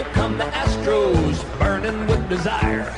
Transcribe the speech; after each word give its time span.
Here 0.00 0.14
come 0.14 0.38
the 0.38 0.44
Astros, 0.44 1.58
burning 1.58 2.06
with 2.06 2.26
desire. 2.30 2.90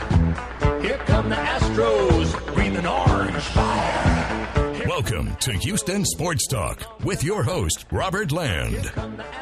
Here 0.80 0.98
come 0.98 1.30
the 1.30 1.34
Astros, 1.34 2.54
breathing 2.54 2.86
orange 2.86 3.42
fire. 3.42 4.84
Welcome 4.86 5.34
to 5.40 5.50
Houston 5.52 6.04
Sports 6.04 6.46
Talk 6.46 7.02
with 7.04 7.24
your 7.24 7.42
host, 7.42 7.86
Robert 7.90 8.30
Land. 8.30 8.92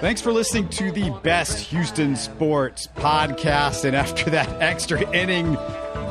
Thanks 0.00 0.22
for 0.22 0.32
listening 0.32 0.70
to 0.70 0.90
the 0.90 1.10
best 1.22 1.58
Houston 1.66 2.16
sports 2.16 2.88
podcast. 2.96 3.84
And 3.84 3.94
after 3.94 4.30
that 4.30 4.48
extra 4.62 5.06
inning 5.14 5.58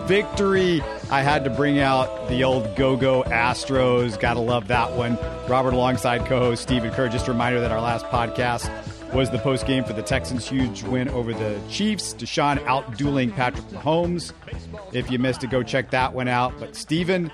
victory, 0.05 0.83
I 1.09 1.23
had 1.23 1.43
to 1.45 1.49
bring 1.49 1.79
out 1.79 2.29
the 2.29 2.43
old 2.43 2.75
go 2.75 2.95
go 2.95 3.23
Astros. 3.23 4.19
Gotta 4.19 4.39
love 4.39 4.67
that 4.67 4.91
one. 4.91 5.17
Robert 5.47 5.73
alongside 5.73 6.27
co 6.27 6.37
host 6.37 6.61
Stephen 6.61 6.91
Kerr. 6.91 7.09
Just 7.09 7.27
a 7.27 7.31
reminder 7.31 7.59
that 7.61 7.71
our 7.71 7.81
last 7.81 8.05
podcast 8.05 8.69
was 9.13 9.29
the 9.31 9.39
post 9.39 9.65
game 9.65 9.83
for 9.83 9.93
the 9.93 10.03
Texans' 10.03 10.47
huge 10.47 10.83
win 10.83 11.09
over 11.09 11.33
the 11.33 11.59
Chiefs. 11.69 12.13
Deshaun 12.13 12.63
out 12.65 12.97
dueling 12.97 13.31
Patrick 13.31 13.65
Mahomes. 13.69 14.33
If 14.93 15.09
you 15.09 15.17
missed 15.17 15.43
it, 15.43 15.49
go 15.49 15.63
check 15.63 15.91
that 15.91 16.13
one 16.13 16.27
out. 16.27 16.59
But 16.59 16.75
Stephen, 16.75 17.31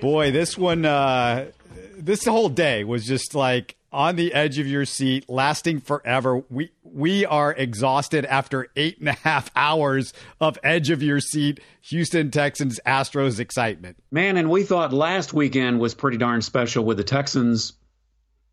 boy, 0.00 0.32
this 0.32 0.58
one, 0.58 0.84
uh, 0.84 1.50
this 1.96 2.24
whole 2.24 2.48
day 2.48 2.82
was 2.84 3.06
just 3.06 3.34
like 3.34 3.76
on 3.92 4.16
the 4.16 4.34
edge 4.34 4.58
of 4.58 4.66
your 4.66 4.84
seat, 4.84 5.28
lasting 5.28 5.80
forever. 5.80 6.42
We 6.50 6.70
we 6.82 7.24
are 7.24 7.52
exhausted 7.52 8.24
after 8.24 8.68
eight 8.74 8.98
and 8.98 9.08
a 9.08 9.12
half 9.12 9.50
hours 9.56 10.12
of 10.40 10.58
edge 10.64 10.90
of 10.90 11.02
your 11.02 11.20
seat 11.20 11.60
Houston 11.82 12.30
Texans 12.30 12.80
Astros 12.84 13.38
excitement. 13.38 13.96
Man, 14.10 14.36
and 14.36 14.50
we 14.50 14.64
thought 14.64 14.92
last 14.92 15.32
weekend 15.32 15.78
was 15.78 15.94
pretty 15.94 16.16
darn 16.16 16.42
special 16.42 16.84
with 16.84 16.96
the 16.96 17.04
Texans 17.04 17.74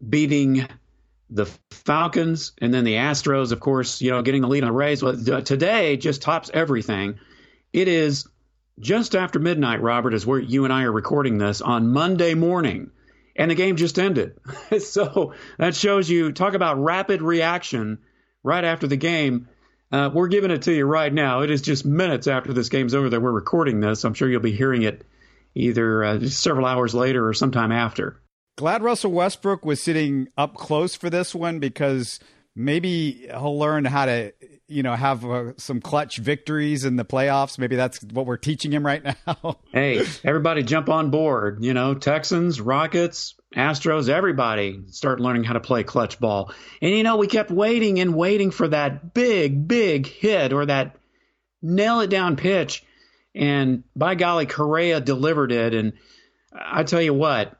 beating 0.07 0.67
the 1.29 1.45
Falcons 1.71 2.53
and 2.59 2.73
then 2.73 2.83
the 2.83 2.95
Astros, 2.95 3.51
of 3.51 3.59
course, 3.59 4.01
you 4.01 4.11
know, 4.11 4.21
getting 4.21 4.41
the 4.41 4.47
lead 4.47 4.63
on 4.63 4.69
the 4.69 4.73
Rays. 4.73 5.03
Well, 5.03 5.15
today 5.15 5.97
just 5.97 6.21
tops 6.21 6.49
everything. 6.53 7.19
It 7.73 7.87
is 7.87 8.27
just 8.79 9.15
after 9.15 9.39
midnight, 9.39 9.81
Robert, 9.81 10.13
as 10.13 10.25
where 10.25 10.39
you 10.39 10.63
and 10.63 10.73
I 10.73 10.83
are 10.83 10.91
recording 10.91 11.37
this 11.37 11.61
on 11.61 11.91
Monday 11.91 12.33
morning, 12.33 12.91
and 13.35 13.51
the 13.51 13.55
game 13.55 13.75
just 13.75 13.99
ended. 13.99 14.37
so 14.79 15.33
that 15.57 15.75
shows 15.75 16.09
you 16.09 16.31
talk 16.31 16.53
about 16.53 16.81
rapid 16.81 17.21
reaction 17.21 17.99
right 18.43 18.63
after 18.63 18.87
the 18.87 18.97
game. 18.97 19.49
Uh, 19.91 20.09
we're 20.13 20.27
giving 20.27 20.51
it 20.51 20.63
to 20.63 20.73
you 20.73 20.85
right 20.85 21.13
now. 21.13 21.41
It 21.41 21.51
is 21.51 21.61
just 21.61 21.85
minutes 21.85 22.27
after 22.27 22.53
this 22.53 22.69
game's 22.69 22.93
over 22.93 23.09
that 23.09 23.21
we're 23.21 23.31
recording 23.31 23.79
this. 23.79 24.03
I'm 24.03 24.13
sure 24.13 24.29
you'll 24.29 24.41
be 24.41 24.51
hearing 24.51 24.83
it 24.83 25.05
either 25.55 26.03
uh, 26.03 26.27
several 26.27 26.65
hours 26.65 26.93
later 26.93 27.27
or 27.27 27.33
sometime 27.33 27.71
after. 27.71 28.21
Glad 28.57 28.81
Russell 28.81 29.11
Westbrook 29.11 29.63
was 29.63 29.81
sitting 29.81 30.29
up 30.35 30.55
close 30.55 30.95
for 30.95 31.11
this 31.11 31.35
one 31.35 31.59
because 31.59 32.19
maybe 32.55 33.27
he'll 33.29 33.57
learn 33.57 33.85
how 33.85 34.07
to, 34.07 34.33
you 34.67 34.81
know, 34.81 34.95
have 34.95 35.23
uh, 35.23 35.55
some 35.57 35.79
clutch 35.79 36.17
victories 36.17 36.83
in 36.83 36.95
the 36.95 37.05
playoffs. 37.05 37.59
Maybe 37.59 37.75
that's 37.75 38.01
what 38.01 38.25
we're 38.25 38.37
teaching 38.37 38.71
him 38.71 38.83
right 38.83 39.03
now. 39.27 39.59
hey, 39.71 40.03
everybody 40.23 40.63
jump 40.63 40.89
on 40.89 41.11
board. 41.11 41.63
You 41.63 41.75
know, 41.75 41.93
Texans, 41.93 42.59
Rockets, 42.59 43.35
Astros, 43.55 44.09
everybody 44.09 44.85
start 44.87 45.19
learning 45.19 45.43
how 45.43 45.53
to 45.53 45.59
play 45.59 45.83
clutch 45.83 46.19
ball. 46.19 46.51
And, 46.81 46.91
you 46.91 47.03
know, 47.03 47.17
we 47.17 47.27
kept 47.27 47.51
waiting 47.51 47.99
and 47.99 48.15
waiting 48.15 48.49
for 48.49 48.67
that 48.69 49.13
big, 49.13 49.67
big 49.67 50.07
hit 50.07 50.51
or 50.51 50.65
that 50.65 50.95
nail 51.61 51.99
it 51.99 52.09
down 52.09 52.37
pitch. 52.37 52.83
And 53.35 53.83
by 53.95 54.15
golly, 54.15 54.47
Correa 54.47 54.99
delivered 54.99 55.51
it. 55.51 55.75
And 55.75 55.93
I 56.51 56.83
tell 56.83 57.01
you 57.01 57.13
what, 57.13 57.55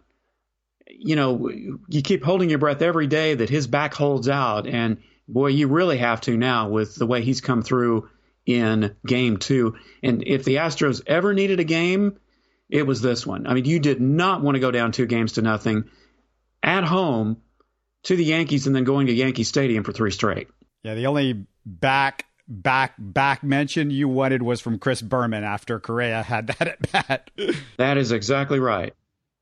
you 0.98 1.16
know, 1.16 1.50
you 1.88 2.02
keep 2.02 2.24
holding 2.24 2.50
your 2.50 2.60
breath 2.60 2.82
every 2.82 3.08
day 3.08 3.36
that 3.36 3.50
his 3.50 3.68
back 3.68 3.94
holds 3.94 4.28
out. 4.28 4.68
And 4.68 4.98
boy, 5.28 5.48
you 5.48 5.68
really 5.68 5.98
have 5.98 6.22
to 6.22 6.36
now 6.36 6.70
with 6.70 6.96
the 6.96 7.06
way 7.06 7.22
he's 7.22 7.42
come 7.42 7.62
through 7.62 8.10
in 8.46 8.96
game 9.06 9.38
two. 9.38 9.76
And 10.02 10.24
if 10.26 10.44
the 10.44 10.56
Astros 10.56 11.02
ever 11.06 11.34
needed 11.34 11.60
a 11.60 11.66
game, 11.66 12.18
it 12.70 12.88
was 12.88 13.02
this 13.02 13.26
one. 13.26 13.48
I 13.48 13.54
mean, 13.54 13.66
you 13.66 13.80
did 13.80 14.02
not 14.02 14.42
want 14.42 14.56
to 14.56 14.60
go 14.60 14.72
down 14.72 14.92
two 14.92 15.06
games 15.06 15.34
to 15.34 15.42
nothing 15.42 15.90
at 16.64 16.84
home 16.84 17.38
to 18.04 18.16
the 18.16 18.26
Yankees 18.26 18.68
and 18.68 18.76
then 18.76 18.84
going 18.84 19.08
to 19.08 19.14
Yankee 19.14 19.44
Stadium 19.44 19.84
for 19.84 19.92
three 19.92 20.12
straight. 20.12 20.48
Yeah, 20.84 20.96
the 20.96 21.08
only 21.08 21.46
back 21.66 22.26
back 22.48 22.94
back 22.98 23.44
mention 23.44 23.90
you 23.90 24.08
wanted 24.08 24.42
was 24.42 24.62
from 24.62 24.80
Chris 24.80 25.02
Berman 25.02 25.44
after 25.44 25.80
Correa 25.80 26.24
had 26.24 26.48
that 26.48 26.68
at 26.68 26.92
bat. 26.92 27.32
that 27.78 27.98
is 27.98 28.12
exactly 28.12 28.60
right. 28.60 28.94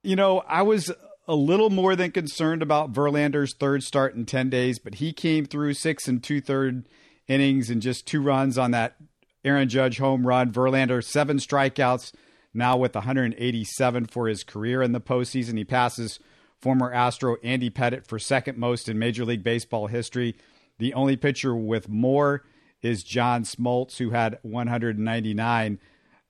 You 0.03 0.15
know, 0.15 0.39
I 0.39 0.63
was 0.63 0.91
a 1.27 1.35
little 1.35 1.69
more 1.69 1.95
than 1.95 2.11
concerned 2.11 2.61
about 2.61 2.93
Verlander's 2.93 3.53
third 3.53 3.83
start 3.83 4.15
in 4.15 4.25
10 4.25 4.49
days, 4.49 4.79
but 4.79 4.95
he 4.95 5.11
came 5.11 5.45
through 5.45 5.73
six 5.73 6.07
and 6.07 6.23
two 6.23 6.41
third 6.41 6.87
innings 7.27 7.69
and 7.69 7.81
just 7.81 8.05
two 8.05 8.21
runs 8.21 8.57
on 8.57 8.71
that 8.71 8.95
Aaron 9.43 9.69
Judge 9.69 9.97
home 9.97 10.27
run. 10.27 10.51
Verlander, 10.51 11.03
seven 11.03 11.37
strikeouts, 11.37 12.13
now 12.53 12.77
with 12.77 12.95
187 12.95 14.05
for 14.05 14.27
his 14.27 14.43
career 14.43 14.81
in 14.81 14.91
the 14.91 15.01
postseason. 15.01 15.57
He 15.57 15.63
passes 15.63 16.19
former 16.59 16.91
Astro 16.91 17.37
Andy 17.43 17.69
Pettitte 17.69 18.07
for 18.07 18.19
second 18.19 18.57
most 18.57 18.87
in 18.87 18.97
Major 18.97 19.25
League 19.25 19.43
Baseball 19.43 19.87
history. 19.87 20.35
The 20.77 20.93
only 20.93 21.15
pitcher 21.15 21.55
with 21.55 21.89
more 21.89 22.43
is 22.81 23.03
John 23.03 23.43
Smoltz, 23.43 23.97
who 23.97 24.11
had 24.11 24.39
199. 24.41 25.79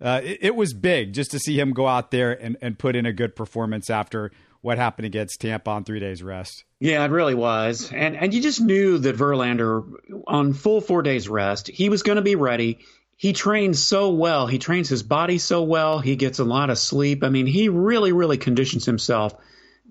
Uh, 0.01 0.21
it, 0.23 0.39
it, 0.41 0.55
was 0.55 0.73
big 0.73 1.13
just 1.13 1.31
to 1.31 1.39
see 1.39 1.57
him 1.59 1.71
go 1.71 1.87
out 1.87 2.11
there 2.11 2.31
and, 2.31 2.57
and 2.61 2.77
put 2.77 2.95
in 2.95 3.05
a 3.05 3.13
good 3.13 3.35
performance 3.35 3.89
after 3.89 4.31
what 4.65 4.79
happened 4.79 5.05
against 5.05 5.41
Tampa 5.41 5.69
on 5.69 5.83
three 5.83 5.99
days 5.99 6.23
rest. 6.23 6.65
Yeah, 6.79 7.05
it 7.05 7.11
really 7.11 7.35
was. 7.35 7.91
And 7.93 8.17
and 8.17 8.33
you 8.33 8.41
just 8.41 8.59
knew 8.59 8.97
that 8.97 9.15
Verlander 9.15 9.83
on 10.25 10.53
full 10.53 10.81
four 10.81 11.03
days 11.03 11.29
rest, 11.29 11.67
he 11.67 11.89
was 11.89 12.01
going 12.01 12.15
to 12.15 12.23
be 12.23 12.35
ready. 12.35 12.79
He 13.15 13.31
trains 13.31 13.81
so 13.81 14.11
well. 14.11 14.47
He 14.47 14.57
trains 14.57 14.89
his 14.89 15.03
body 15.03 15.37
so 15.37 15.61
well. 15.61 15.99
He 15.99 16.15
gets 16.15 16.39
a 16.39 16.43
lot 16.43 16.71
of 16.71 16.79
sleep. 16.79 17.23
I 17.23 17.29
mean, 17.29 17.45
he 17.45 17.69
really, 17.69 18.11
really 18.11 18.37
conditions 18.37 18.85
himself 18.85 19.35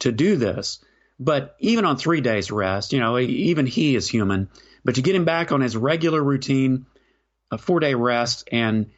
to 0.00 0.10
do 0.10 0.34
this. 0.34 0.80
But 1.20 1.54
even 1.60 1.84
on 1.84 1.96
three 1.96 2.20
days 2.20 2.50
rest, 2.50 2.92
you 2.92 2.98
know, 2.98 3.16
even 3.16 3.66
he 3.66 3.94
is 3.94 4.08
human. 4.08 4.50
But 4.84 4.96
you 4.96 5.04
get 5.04 5.14
him 5.14 5.24
back 5.24 5.52
on 5.52 5.60
his 5.60 5.76
regular 5.76 6.22
routine, 6.22 6.86
a 7.52 7.58
four 7.58 7.78
day 7.78 7.94
rest, 7.94 8.48
and 8.50 8.90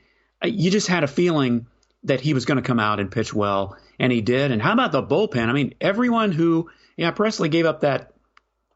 uh, 0.43 0.49
you 0.49 0.71
just 0.71 0.89
had 0.89 1.05
a 1.05 1.09
feeling 1.09 1.67
that 2.05 2.23
he 2.23 2.33
was 2.33 2.47
going 2.47 2.57
to 2.57 2.67
come 2.67 2.81
out 2.81 2.99
and 2.99 3.13
pitch 3.13 3.35
well 3.35 3.77
and 3.99 4.13
he 4.13 4.21
did. 4.21 4.51
And 4.51 4.61
how 4.61 4.73
about 4.73 4.93
the 4.93 5.03
bullpen? 5.03 5.49
I 5.49 5.53
mean, 5.53 5.75
everyone 5.81 6.33
who 6.33 6.71
yeah, 6.97 7.13
Pressly 7.13 7.51
gave 7.51 7.67
up 7.67 7.81
that 7.81 8.13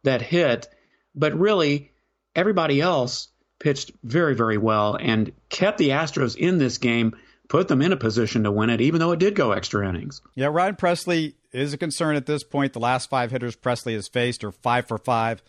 that 0.04 0.22
hit, 0.22 0.69
but 1.14 1.38
really 1.38 1.92
everybody 2.34 2.81
else 2.81 3.28
pitched 3.59 3.92
very, 4.03 4.34
very 4.34 4.56
well 4.56 4.97
and 4.98 5.32
kept 5.48 5.78
the 5.78 5.91
Astros 5.91 6.36
in 6.36 6.59
this 6.59 6.78
game, 6.78 7.14
put 7.48 7.69
them 7.69 7.82
in 7.82 7.92
a 7.92 7.97
position 7.97 8.44
to 8.44 8.50
win 8.50 8.70
it, 8.70 8.80
even 8.80 9.00
though 9.00 9.12
it 9.12 9.19
did 9.19 9.34
go 9.34 9.53
extra 9.53 9.86
innings. 9.86 10.22
Yeah, 10.34 10.47
Ryan 10.47 10.76
Pressly 10.76 11.34
is 11.53 11.75
a 11.75 11.78
concern 11.78 12.16
at 12.16 12.26
this 12.26 12.42
point. 12.42 12.72
The 12.72 12.80
last 12.80 13.10
five 13.10 13.30
hitters 13.30 13.56
Pressly 13.56 13.94
has 13.94 14.09
faced 14.09 14.44
are 14.44 14.53
five 14.53 14.86
for 14.86 14.98
five 14.98 15.42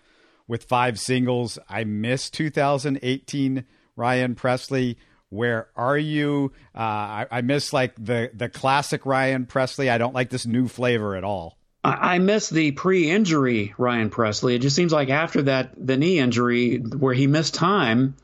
with 0.48 0.64
five 0.66 1.00
singles. 1.00 1.58
I 1.70 1.84
miss 1.84 2.30
2018 2.30 3.66
Ryan 3.96 4.36
Pressly 4.36 4.98
where 5.32 5.70
are 5.76 5.98
you? 5.98 6.52
Uh, 6.76 6.80
I, 6.80 7.28
I, 7.32 7.42
miss 7.42 7.74
like 7.74 7.96
the 7.96 8.30
the 8.34 8.50
classic 8.50 9.06
Ryan 9.06 9.46
Pressly. 9.46 9.90
I 9.90 9.98
don't 9.98 10.14
like 10.14 10.30
this 10.30 10.46
new 10.46 10.68
flavor 10.68 11.16
at 11.16 11.24
all. 11.24 11.58
I, 11.84 12.16
I 12.16 12.20
miss 12.20 12.50
the 12.50 12.72
pre-injury 12.72 13.74
Ryan 13.78 14.10
Pressly. 14.10 14.56
It 14.56 14.60
just 14.60 14.76
seems 14.76 14.92
like 14.92 15.10
after 15.10 15.44
that 15.44 15.74
the 15.76 15.98
knee 15.98 16.20
injury 16.20 16.78
where 16.78 17.14
he 17.14 17.28
missed 17.28 17.56
time, 17.56 18.16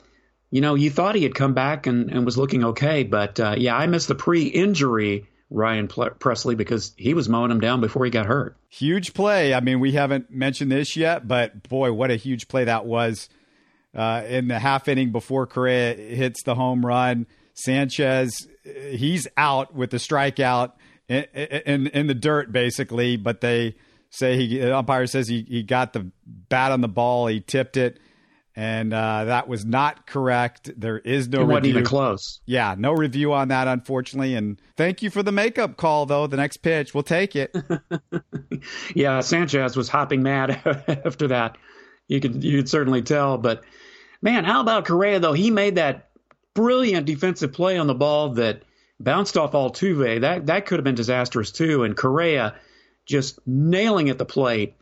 you 0.52 0.62
know, 0.62 0.76
you 0.76 0.92
thought 0.92 1.16
he 1.16 1.24
had 1.24 1.34
come 1.34 1.54
back 1.54 1.88
and, 1.88 2.12
and 2.12 2.26
was 2.26 2.38
looking 2.38 2.66
okay, 2.66 3.04
but 3.04 3.40
uh, 3.40 3.56
yeah, 3.58 3.76
I 3.76 3.88
miss 3.88 4.06
the 4.06 4.16
pre-injury 4.16 5.28
Ryan 5.50 5.88
Pressly 5.88 6.58
because 6.58 6.94
he 6.98 7.14
was 7.14 7.30
mowing 7.30 7.52
him 7.52 7.62
down 7.62 7.80
before 7.80 8.04
he 8.04 8.12
got 8.12 8.26
hurt. 8.26 8.58
Huge 8.68 9.14
play. 9.14 9.54
I 9.54 9.62
mean, 9.62 9.80
we 9.80 9.94
haven't 9.94 10.30
mentioned 10.30 10.72
this 10.72 10.98
yet, 10.98 11.26
but 11.26 11.70
boy, 11.70 11.94
what 11.94 12.12
a 12.12 12.18
huge 12.18 12.50
play 12.50 12.66
that 12.66 12.86
was 12.86 13.30
uh, 13.98 14.24
in 14.28 14.48
the 14.48 14.60
half 14.60 14.88
inning 14.88 15.12
before 15.12 15.48
Correa 15.48 15.96
hits 15.96 16.44
the 16.44 16.56
home 16.56 16.86
run. 16.86 17.26
Sanchez, 17.56 18.48
he's 18.64 19.28
out 19.36 19.74
with 19.74 19.90
the 19.90 19.98
strikeout 19.98 20.74
in, 21.10 21.24
in, 21.34 21.88
in 21.88 22.08
the 22.08 22.14
dirt, 22.14 22.52
basically. 22.52 23.18
But 23.18 23.42
they 23.42 23.76
say 24.12 24.38
he, 24.38 24.60
the 24.60 24.78
umpire 24.78 25.08
says 25.08 25.28
he, 25.28 25.42
he 25.50 25.64
got 25.64 25.94
the 25.94 26.12
bat 26.26 26.72
on 26.72 26.82
the 26.82 26.88
ball, 26.88 27.26
he 27.26 27.40
tipped 27.40 27.76
it, 27.76 28.00
and 28.56 28.94
uh, 28.94 29.26
that 29.26 29.48
was 29.48 29.66
not 29.66 30.06
correct. 30.06 30.70
There 30.80 31.00
is 31.00 31.28
no 31.28 31.42
it 31.42 31.46
wasn't 31.46 31.66
even 31.66 31.84
close. 31.84 32.40
Yeah, 32.46 32.76
no 32.78 32.92
review 32.92 33.34
on 33.34 33.48
that, 33.48 33.68
unfortunately. 33.68 34.36
And 34.36 34.62
thank 34.76 35.02
you 35.02 35.10
for 35.10 35.24
the 35.24 35.32
makeup 35.32 35.76
call, 35.76 36.06
though. 36.06 36.28
The 36.28 36.38
next 36.38 36.58
pitch, 36.58 36.94
we'll 36.94 37.02
take 37.02 37.36
it. 37.36 37.56
yeah, 38.96 39.22
Sanchez 39.22 39.76
was 39.76 39.90
hopping 39.90 40.22
mad 40.22 40.52
after 41.06 41.30
that. 41.30 41.58
You 42.08 42.22
could 42.22 42.44
you 42.44 42.60
could 42.60 42.70
certainly 42.70 43.02
tell, 43.02 43.38
but 43.38 43.64
Man, 44.22 44.46
how 44.46 44.62
about 44.62 44.86
Correa 44.86 45.20
though? 45.20 45.34
He 45.34 45.52
made 45.52 45.76
that 45.76 46.10
brilliant 46.54 47.06
defensive 47.06 47.54
play 47.54 47.78
on 47.78 47.88
the 47.88 47.94
ball 47.94 48.30
that 48.34 48.64
bounced 49.00 49.38
off 49.38 49.52
Altuve. 49.52 50.22
That 50.22 50.48
that 50.48 50.66
could 50.66 50.80
have 50.80 50.84
been 50.84 50.96
disastrous 50.96 51.52
too. 51.52 51.84
And 51.84 51.96
Correa 51.96 52.56
just 53.06 53.40
nailing 53.48 54.10
at 54.10 54.18
the 54.18 54.26
plate, 54.26 54.76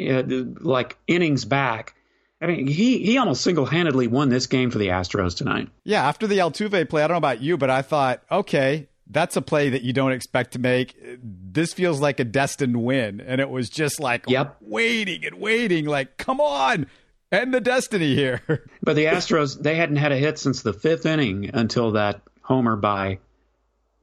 uh, 0.00 0.22
like 0.60 0.96
innings 1.06 1.44
back. 1.44 1.94
I 2.40 2.46
mean, 2.46 2.68
he, 2.68 2.98
he 3.04 3.18
almost 3.18 3.42
single 3.42 3.66
handedly 3.66 4.06
won 4.06 4.28
this 4.28 4.46
game 4.46 4.70
for 4.70 4.78
the 4.78 4.88
Astros 4.88 5.36
tonight. 5.36 5.68
Yeah, 5.82 6.06
after 6.06 6.28
the 6.28 6.38
Altuve 6.38 6.88
play, 6.88 7.02
I 7.02 7.08
don't 7.08 7.14
know 7.14 7.18
about 7.18 7.42
you, 7.42 7.56
but 7.56 7.68
I 7.68 7.82
thought, 7.82 8.22
okay, 8.30 8.86
that's 9.10 9.36
a 9.36 9.42
play 9.42 9.70
that 9.70 9.82
you 9.82 9.92
don't 9.92 10.12
expect 10.12 10.52
to 10.52 10.60
make. 10.60 10.94
This 11.20 11.72
feels 11.72 12.00
like 12.00 12.20
a 12.20 12.24
destined 12.24 12.84
win. 12.84 13.20
And 13.20 13.40
it 13.40 13.50
was 13.50 13.68
just 13.68 13.98
like 13.98 14.26
yep. 14.28 14.56
waiting 14.60 15.24
and 15.24 15.40
waiting, 15.40 15.86
like, 15.86 16.16
come 16.16 16.40
on, 16.40 16.86
end 17.32 17.52
the 17.52 17.60
destiny 17.60 18.14
here. 18.14 18.42
but 18.82 18.96
the 18.96 19.06
Astros, 19.06 19.60
they 19.60 19.74
hadn't 19.74 19.96
had 19.96 20.12
a 20.12 20.16
hit 20.16 20.38
since 20.38 20.62
the 20.62 20.72
fifth 20.72 21.06
inning 21.06 21.50
until 21.52 21.92
that 21.92 22.22
homer 22.42 22.76
by 22.76 23.18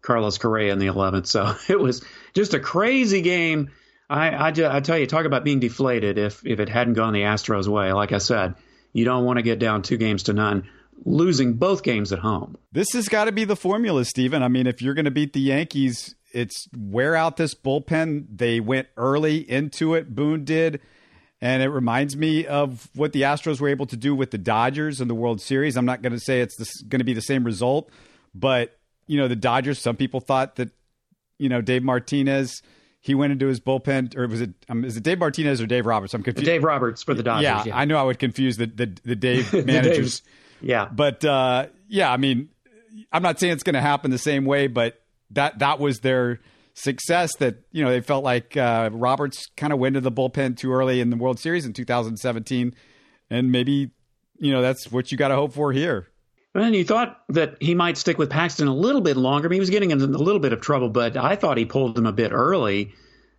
Carlos 0.02 0.38
Correa 0.38 0.72
in 0.72 0.80
the 0.80 0.88
11th. 0.88 1.28
So 1.28 1.56
it 1.74 1.80
was 1.80 2.04
just 2.34 2.54
a 2.54 2.60
crazy 2.60 3.22
game. 3.22 3.72
I, 4.10 4.30
I, 4.30 4.48
I 4.50 4.80
tell 4.82 4.98
you, 4.98 5.08
talk 5.08 5.26
about 5.26 5.44
being 5.44 5.60
deflated 5.60 6.18
if, 6.18 6.46
if 6.46 6.60
it 6.60 6.70
hadn't 6.70 6.94
gone 6.94 7.14
the 7.14 7.22
Astros' 7.22 7.68
way. 7.68 7.92
Like 7.92 8.12
I 8.12 8.20
said, 8.20 8.54
you 8.94 9.04
don't 9.04 9.26
want 9.26 9.38
to 9.38 9.44
get 9.44 9.60
down 9.60 9.82
two 9.82 9.98
games 9.98 10.24
to 10.24 10.34
none 10.34 10.70
losing 11.04 11.54
both 11.54 11.84
games 11.84 12.14
at 12.14 12.20
home. 12.20 12.58
This 12.72 12.88
has 12.94 13.10
got 13.10 13.26
to 13.26 13.32
be 13.32 13.44
the 13.44 13.56
formula, 13.56 14.06
Stephen. 14.06 14.44
I 14.44 14.48
mean, 14.48 14.68
if 14.68 14.82
you're 14.82 14.94
going 14.94 15.06
to 15.06 15.12
beat 15.12 15.34
the 15.34 15.42
Yankees, 15.42 16.16
it's 16.32 16.68
wear 16.76 17.16
out 17.16 17.38
this 17.38 17.54
bullpen. 17.54 18.26
They 18.34 18.60
went 18.60 18.88
early 18.96 19.38
into 19.50 19.94
it, 19.96 20.14
Boone 20.14 20.46
did. 20.46 20.82
And 21.42 21.62
it 21.62 21.70
reminds 21.70 22.16
me 22.16 22.46
of 22.46 22.90
what 22.96 23.14
the 23.14 23.24
Astros 23.24 23.60
were 23.60 23.68
able 23.68 23.86
to 23.88 23.98
do 23.98 24.16
with 24.16 24.32
the 24.32 24.38
Dodgers 24.38 25.02
in 25.02 25.08
the 25.08 25.16
World 25.16 25.42
Series. 25.42 25.76
I'm 25.76 25.86
not 25.86 26.02
going 26.02 26.14
to 26.14 26.20
say 26.20 26.42
it's 26.42 26.82
going 26.84 27.00
to 27.00 27.06
be 27.06 27.14
the 27.14 27.22
same 27.22 27.44
result, 27.44 27.90
but, 28.34 28.78
you 29.06 29.18
know, 29.18 29.28
the 29.28 29.36
Dodgers, 29.36 29.80
some 29.80 29.96
people 29.98 30.22
thought 30.22 30.56
that, 30.56 30.70
you 31.38 31.50
know, 31.50 31.62
Dave 31.62 31.84
Martinez 31.84 32.62
he 33.06 33.14
went 33.14 33.32
into 33.32 33.46
his 33.46 33.60
bullpen, 33.60 34.18
or 34.18 34.28
was 34.28 34.42
it 34.42 34.50
um, 34.68 34.84
is 34.84 34.98
it 34.98 35.04
Dave 35.04 35.20
Martinez 35.20 35.62
or 35.62 35.68
Dave 35.68 35.86
Roberts? 35.86 36.16
I'm 36.16 36.24
confused. 36.24 36.48
Dave 36.48 36.64
Roberts 36.64 37.04
for 37.04 37.14
the 37.14 37.22
Dodgers. 37.22 37.44
Yeah, 37.44 37.64
yeah. 37.64 37.78
I 37.78 37.86
know 37.86 37.98
I 37.98 38.02
would 38.02 38.18
confuse 38.18 38.58
the 38.58 38.66
the, 38.66 38.98
the 39.04 39.16
Dave 39.16 39.54
managers. 39.66 40.24
Yeah. 40.60 40.90
But 40.92 41.24
uh, 41.24 41.68
yeah, 41.88 42.12
I 42.12 42.18
mean, 42.18 42.50
I'm 43.12 43.22
not 43.22 43.40
saying 43.40 43.54
it's 43.54 43.62
going 43.62 43.76
to 43.76 43.82
happen 43.82 44.10
the 44.10 44.18
same 44.18 44.44
way, 44.44 44.66
but 44.66 45.00
that 45.30 45.60
that 45.60 45.80
was 45.80 46.00
their 46.00 46.40
success. 46.76 47.36
That 47.40 47.58
you 47.72 47.84
know 47.84 47.90
they 47.90 48.02
felt 48.02 48.24
like 48.24 48.56
uh, 48.56 48.92
Roberts 48.94 49.48
kind 49.58 49.74
of 49.74 49.80
went 49.80 49.98
into 49.98 50.08
the 50.08 50.16
bullpen 50.16 50.58
too 50.58 50.72
early 50.72 51.02
in 51.02 51.10
the 51.10 51.16
World 51.16 51.40
Series 51.40 51.66
in 51.66 51.74
2017, 51.74 52.76
and 53.32 53.52
maybe 53.52 53.90
you 54.38 54.52
know 54.52 54.62
that's 54.62 54.92
what 54.92 55.12
you 55.12 55.18
got 55.18 55.30
to 55.30 55.36
hope 55.36 55.54
for 55.54 55.72
here. 55.72 56.08
And 56.54 56.74
you 56.74 56.86
thought 56.86 57.22
that 57.30 57.58
he 57.60 57.76
might 57.76 57.98
stick 57.98 58.18
with 58.18 58.30
Paxton 58.30 58.68
a 58.68 58.74
little 58.74 59.02
bit 59.02 59.18
longer. 59.18 59.48
I 59.48 59.50
mean, 59.50 59.58
he 59.58 59.60
was 59.60 59.70
getting 59.70 59.92
in 59.92 60.02
a 60.02 60.06
little 60.06 60.40
bit 60.40 60.54
of 60.54 60.62
trouble, 60.62 60.88
but 60.88 61.18
I 61.18 61.36
thought 61.36 61.58
he 61.58 61.66
pulled 61.66 61.98
him 61.98 62.06
a 62.06 62.14
bit 62.14 62.32
early. 62.32 62.94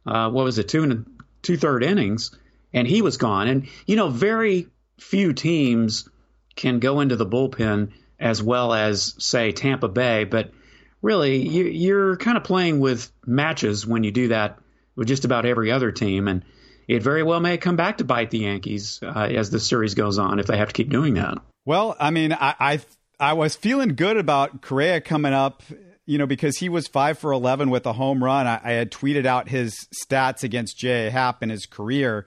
Uh, 0.04 0.30
what 0.30 0.44
was 0.44 0.58
it, 0.58 0.68
two 0.68 0.82
and 0.82 1.06
two 1.42 1.56
third 1.56 1.82
innings, 1.82 2.36
and 2.74 2.86
he 2.86 3.02
was 3.02 3.16
gone. 3.16 3.48
And 3.48 3.68
you 3.86 3.96
know, 3.96 4.08
very 4.08 4.66
few 4.98 5.32
teams 5.32 6.08
can 6.56 6.78
go 6.78 7.00
into 7.00 7.16
the 7.16 7.26
bullpen 7.26 7.92
as 8.18 8.42
well 8.42 8.72
as, 8.72 9.14
say, 9.18 9.52
Tampa 9.52 9.88
Bay. 9.88 10.24
But 10.24 10.50
really, 11.02 11.46
you, 11.46 11.96
are 11.96 12.16
kind 12.16 12.36
of 12.36 12.44
playing 12.44 12.80
with 12.80 13.10
matches 13.24 13.86
when 13.86 14.04
you 14.04 14.10
do 14.10 14.28
that 14.28 14.58
with 14.94 15.08
just 15.08 15.24
about 15.24 15.46
every 15.46 15.70
other 15.70 15.92
team. 15.92 16.28
And 16.28 16.44
it 16.88 17.02
very 17.02 17.22
well 17.22 17.40
may 17.40 17.58
come 17.58 17.76
back 17.76 17.98
to 17.98 18.04
bite 18.04 18.30
the 18.30 18.40
Yankees 18.40 19.00
uh, 19.02 19.28
as 19.30 19.50
the 19.50 19.60
series 19.60 19.94
goes 19.94 20.18
on 20.18 20.38
if 20.38 20.46
they 20.46 20.56
have 20.56 20.68
to 20.68 20.74
keep 20.74 20.90
doing 20.90 21.14
that. 21.14 21.38
Well, 21.64 21.96
I 21.98 22.10
mean, 22.10 22.32
I, 22.32 22.54
I, 22.58 22.80
I 23.18 23.32
was 23.32 23.56
feeling 23.56 23.96
good 23.96 24.16
about 24.16 24.62
Correa 24.62 25.00
coming 25.00 25.32
up 25.32 25.62
you 26.06 26.18
know, 26.18 26.26
because 26.26 26.56
he 26.56 26.68
was 26.68 26.86
five 26.86 27.18
for 27.18 27.32
11 27.32 27.68
with 27.68 27.84
a 27.84 27.92
home 27.92 28.22
run. 28.22 28.46
I, 28.46 28.60
I 28.62 28.72
had 28.72 28.92
tweeted 28.92 29.26
out 29.26 29.48
his 29.48 29.88
stats 30.04 30.44
against 30.44 30.78
J.A. 30.78 31.10
Happ 31.10 31.42
in 31.42 31.50
his 31.50 31.66
career. 31.66 32.26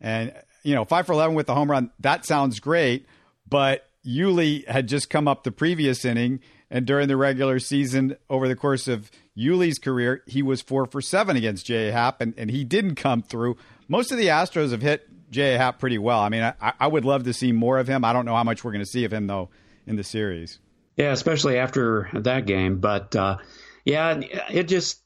And, 0.00 0.34
you 0.62 0.74
know, 0.74 0.84
five 0.84 1.06
for 1.06 1.14
11 1.14 1.34
with 1.34 1.48
a 1.48 1.54
home 1.54 1.70
run, 1.70 1.90
that 2.00 2.26
sounds 2.26 2.60
great. 2.60 3.06
But 3.48 3.88
Yuli 4.06 4.68
had 4.68 4.88
just 4.88 5.08
come 5.08 5.26
up 5.26 5.42
the 5.42 5.50
previous 5.50 6.04
inning, 6.04 6.40
and 6.74 6.86
during 6.86 7.06
the 7.06 7.16
regular 7.16 7.60
season, 7.60 8.16
over 8.28 8.48
the 8.48 8.56
course 8.56 8.88
of 8.88 9.08
Yuli's 9.36 9.78
career, 9.78 10.24
he 10.26 10.42
was 10.42 10.60
four 10.60 10.86
for 10.86 11.00
seven 11.00 11.36
against 11.36 11.66
J.A. 11.66 11.92
Happ, 11.92 12.20
and, 12.20 12.34
and 12.36 12.50
he 12.50 12.64
didn't 12.64 12.96
come 12.96 13.22
through. 13.22 13.56
Most 13.86 14.10
of 14.10 14.18
the 14.18 14.26
Astros 14.26 14.72
have 14.72 14.82
hit 14.82 15.08
J.A. 15.30 15.56
Happ 15.56 15.78
pretty 15.78 15.98
well. 15.98 16.18
I 16.18 16.30
mean, 16.30 16.42
I, 16.42 16.72
I 16.80 16.88
would 16.88 17.04
love 17.04 17.22
to 17.24 17.32
see 17.32 17.52
more 17.52 17.78
of 17.78 17.86
him. 17.86 18.04
I 18.04 18.12
don't 18.12 18.24
know 18.24 18.34
how 18.34 18.42
much 18.42 18.64
we're 18.64 18.72
going 18.72 18.84
to 18.84 18.90
see 18.90 19.04
of 19.04 19.12
him, 19.12 19.28
though, 19.28 19.50
in 19.86 19.94
the 19.94 20.02
series. 20.02 20.58
Yeah, 20.96 21.12
especially 21.12 21.58
after 21.58 22.08
that 22.12 22.44
game. 22.44 22.80
But 22.80 23.14
uh, 23.14 23.38
yeah, 23.84 24.20
it 24.50 24.64
just 24.64 25.00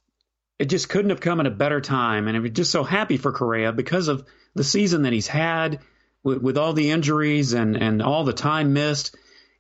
it 0.59 0.71
just 0.71 0.89
couldn't 0.89 1.11
have 1.11 1.21
come 1.21 1.39
at 1.39 1.47
a 1.47 1.51
better 1.51 1.83
time, 1.83 2.29
and 2.29 2.37
I'm 2.37 2.51
just 2.55 2.71
so 2.71 2.83
happy 2.83 3.19
for 3.19 3.31
Correa 3.31 3.73
because 3.73 4.09
of 4.09 4.27
the 4.55 4.65
season 4.65 5.03
that 5.03 5.13
he's 5.13 5.29
had 5.29 5.81
with, 6.23 6.41
with 6.41 6.57
all 6.57 6.73
the 6.73 6.91
injuries 6.91 7.53
and, 7.53 7.77
and 7.77 8.03
all 8.03 8.25
the 8.25 8.33
time 8.33 8.73
missed 8.73 9.15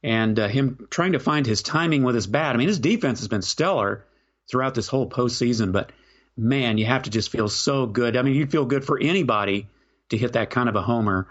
and 0.09 0.39
uh, 0.39 0.49
him 0.49 0.89
trying 0.89 1.13
to 1.13 1.19
find 1.19 1.45
his 1.45 1.61
timing 1.61 2.03
with 2.03 2.15
his 2.15 2.27
bat. 2.27 2.55
I 2.55 2.59
mean, 2.59 2.69
his 2.69 2.79
defense 2.79 3.19
has 3.19 3.29
been 3.29 3.43
stellar 3.43 4.07
throughout 4.51 4.75
this 4.75 4.89
whole 4.89 5.07
postseason, 5.07 5.71
but 5.71 5.93
man, 6.35 6.79
you 6.79 6.87
have 6.87 7.03
to 7.03 7.11
just 7.11 7.31
feel 7.31 7.51
so 7.51 7.85
good. 7.85 8.17
I 8.17 8.23
mean, 8.23 8.35
you'd 8.35 8.51
feel 8.51 8.65
good 8.65 8.87
for 8.87 8.99
anybody 8.99 9.69
to 10.09 10.17
hit 10.17 10.33
that 10.33 10.49
kind 10.49 10.67
of 10.67 10.77
a 10.77 10.81
homer, 10.81 11.29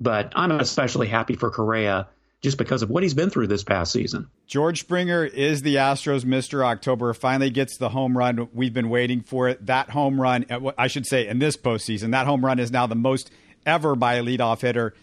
but 0.00 0.32
I'm 0.34 0.50
especially 0.52 1.08
happy 1.08 1.34
for 1.34 1.50
Correa 1.50 2.08
just 2.40 2.56
because 2.56 2.80
of 2.80 2.88
what 2.88 3.02
he's 3.02 3.12
been 3.12 3.28
through 3.28 3.48
this 3.48 3.64
past 3.64 3.92
season. 3.92 4.30
George 4.46 4.80
Springer 4.80 5.22
is 5.22 5.60
the 5.60 5.74
Astros 5.74 6.24
Mr. 6.24 6.64
October, 6.64 7.12
finally 7.12 7.50
gets 7.50 7.76
the 7.76 7.90
home 7.90 8.16
run. 8.16 8.48
We've 8.54 8.72
been 8.72 8.88
waiting 8.88 9.20
for 9.20 9.46
it. 9.50 9.66
That 9.66 9.90
home 9.90 10.18
run, 10.18 10.46
uh, 10.48 10.72
I 10.78 10.86
should 10.86 11.04
say, 11.04 11.26
in 11.28 11.38
this 11.38 11.58
postseason, 11.58 12.12
that 12.12 12.26
home 12.26 12.42
run 12.42 12.60
is 12.60 12.70
now 12.70 12.86
the 12.86 12.94
most 12.94 13.30
ever 13.66 13.94
by 13.94 14.14
a 14.14 14.22
leadoff 14.22 14.62
hitter 14.62 14.94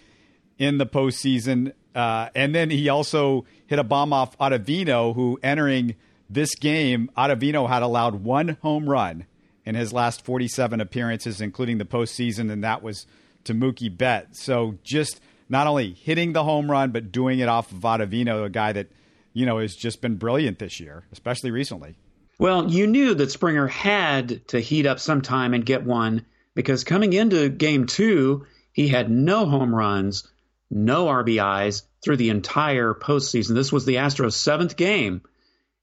in 0.58 0.78
the 0.78 0.86
postseason. 0.86 1.74
Uh, 1.96 2.30
and 2.36 2.54
then 2.56 2.70
he 2.70 2.90
also 2.90 3.46
hit 3.68 3.80
a 3.80 3.84
bomb 3.84 4.14
off 4.14 4.38
Ottavino, 4.38 5.14
who 5.16 5.40
entering 5.44 5.96
this 6.30 6.56
game, 6.56 7.10
Ottavino 7.16 7.68
had 7.68 7.84
allowed 7.84 8.24
one 8.24 8.58
home 8.62 8.90
run 8.90 9.26
in 9.66 9.76
his 9.76 9.94
last 9.94 10.26
47 10.26 10.82
appearances, 10.82 11.40
including 11.40 11.78
the 11.78 11.86
postseason, 11.86 12.52
and 12.52 12.64
that 12.64 12.82
was 12.84 13.06
to 13.46 13.54
Mookie 13.54 13.96
Betts. 13.96 14.44
So 14.44 14.78
just 14.84 15.22
not 15.50 15.68
only 15.68 15.94
hitting 15.94 16.34
the 16.34 16.44
home 16.44 16.70
run, 16.70 16.92
but 16.92 17.12
doing 17.12 17.40
it 17.40 17.48
off 17.48 17.72
of 17.72 17.80
Ottavino, 17.80 18.46
a 18.46 18.50
guy 18.50 18.74
that, 18.74 18.88
you 19.34 19.46
know, 19.46 19.60
has 19.60 19.76
just 19.76 20.02
been 20.02 20.16
brilliant 20.16 20.60
this 20.60 20.80
year, 20.80 21.04
especially 21.12 21.52
recently. 21.52 21.96
Well, 22.40 22.70
you 22.70 22.88
knew 22.88 23.14
that 23.16 23.32
Springer 23.32 23.68
had 23.68 24.48
to 24.48 24.60
heat 24.60 24.86
up 24.86 25.00
sometime 25.00 25.54
and 25.54 25.66
get 25.66 25.84
one 25.84 26.26
because 26.56 26.84
coming 26.84 27.14
into 27.14 27.50
game 27.50 27.86
two, 27.86 28.46
he 28.72 28.88
had 28.88 29.10
no 29.10 29.46
home 29.46 29.74
runs, 29.74 30.28
no 30.69 31.06
RBIs 31.06 31.83
through 32.04 32.18
the 32.18 32.30
entire 32.30 32.94
postseason. 32.94 33.56
This 33.56 33.71
was 33.71 33.86
the 33.86 33.95
Astros' 33.95 34.34
seventh 34.34 34.75
game, 34.75 35.22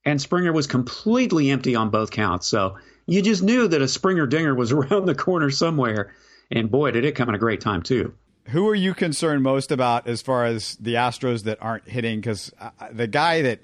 and 0.04 0.20
Springer 0.20 0.52
was 0.52 0.66
completely 0.66 1.50
empty 1.50 1.75
on 1.75 1.90
both 1.90 2.10
counts. 2.10 2.46
So 2.46 2.76
you 3.06 3.22
just 3.22 3.42
knew 3.42 3.68
that 3.68 3.82
a 3.82 3.88
Springer 3.88 4.26
dinger 4.26 4.54
was 4.54 4.72
around 4.72 5.06
the 5.06 5.14
corner 5.14 5.50
somewhere. 5.50 6.14
And 6.50 6.70
boy, 6.70 6.90
did 6.90 7.04
it 7.04 7.14
come 7.14 7.28
at 7.28 7.34
a 7.34 7.38
great 7.38 7.60
time, 7.60 7.82
too. 7.82 8.14
Who 8.49 8.68
are 8.68 8.75
you 8.75 8.94
concerned 8.94 9.42
most 9.42 9.70
about 9.70 10.08
as 10.08 10.22
far 10.22 10.44
as 10.44 10.76
the 10.76 10.94
Astros 10.94 11.44
that 11.44 11.58
aren't 11.60 11.88
hitting? 11.88 12.20
Because 12.20 12.52
the 12.90 13.06
guy 13.06 13.42
that 13.42 13.60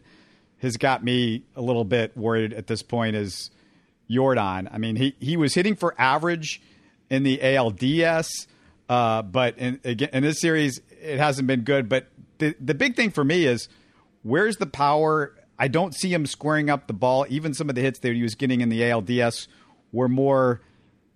has 0.59 0.77
got 0.77 1.03
me 1.03 1.43
a 1.57 1.63
little 1.63 1.85
bit 1.85 2.17
worried 2.17 2.53
at 2.53 2.67
this 2.67 2.83
point 2.83 3.17
is 3.17 3.51
Yordan. 4.09 4.69
I 4.73 4.79
mean, 4.79 4.97
he, 4.97 5.17
he 5.19 5.37
was 5.37 5.55
hitting 5.55 5.75
for 5.75 5.95
average 5.99 6.63
in 7.11 7.23
the 7.23 7.39
ALDS. 7.39 8.47
Uh, 8.89 9.23
but 9.23 9.59
in, 9.59 9.81
in 9.83 10.23
this 10.23 10.41
series, 10.41 10.81
it 11.01 11.19
hasn't 11.19 11.47
been 11.47 11.63
good. 11.63 11.89
But 11.89 12.09
the 12.39 12.55
the 12.61 12.75
big 12.75 12.97
thing 12.97 13.11
for 13.11 13.25
me 13.25 13.45
is 13.47 13.69
where's 14.23 14.57
the 14.57 14.67
power? 14.67 15.35
I 15.59 15.69
don't 15.69 15.95
see 15.95 16.13
him 16.13 16.27
squaring 16.27 16.69
up 16.69 16.87
the 16.87 16.93
ball. 16.93 17.27
Even 17.29 17.55
some 17.55 17.69
of 17.69 17.75
the 17.75 17.81
hits 17.81 17.99
that 18.01 18.15
he 18.15 18.23
was 18.23 18.35
getting 18.35 18.61
in 18.61 18.69
the 18.69 18.83
ALDS 18.83 19.49
were 19.93 20.09
more, 20.09 20.61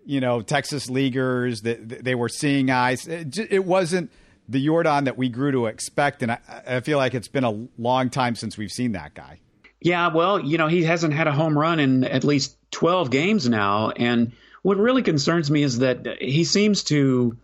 you 0.06 0.20
know, 0.20 0.40
Texas 0.40 0.88
leaguers. 0.88 1.62
That 1.62 2.04
they 2.04 2.14
were 2.14 2.28
seeing 2.28 2.70
eyes. 2.70 3.06
It, 3.06 3.38
it 3.38 3.64
wasn't 3.64 4.10
the 4.48 4.66
Yordan 4.66 5.04
that 5.04 5.16
we 5.16 5.28
grew 5.28 5.52
to 5.52 5.66
expect, 5.66 6.22
and 6.22 6.32
I, 6.32 6.38
I 6.66 6.80
feel 6.80 6.98
like 6.98 7.14
it's 7.14 7.28
been 7.28 7.44
a 7.44 7.68
long 7.78 8.10
time 8.10 8.34
since 8.34 8.58
we've 8.58 8.72
seen 8.72 8.92
that 8.92 9.14
guy. 9.14 9.40
Yeah, 9.80 10.08
well, 10.08 10.38
you 10.38 10.58
know, 10.58 10.66
he 10.66 10.84
hasn't 10.84 11.14
had 11.14 11.26
a 11.26 11.32
home 11.32 11.58
run 11.58 11.80
in 11.80 12.04
at 12.04 12.22
least 12.22 12.56
12 12.72 13.10
games 13.10 13.48
now. 13.48 13.90
And 13.90 14.32
what 14.62 14.76
really 14.76 15.02
concerns 15.02 15.50
me 15.50 15.62
is 15.62 15.78
that 15.78 16.18
he 16.20 16.44
seems 16.44 16.84
to 16.84 17.36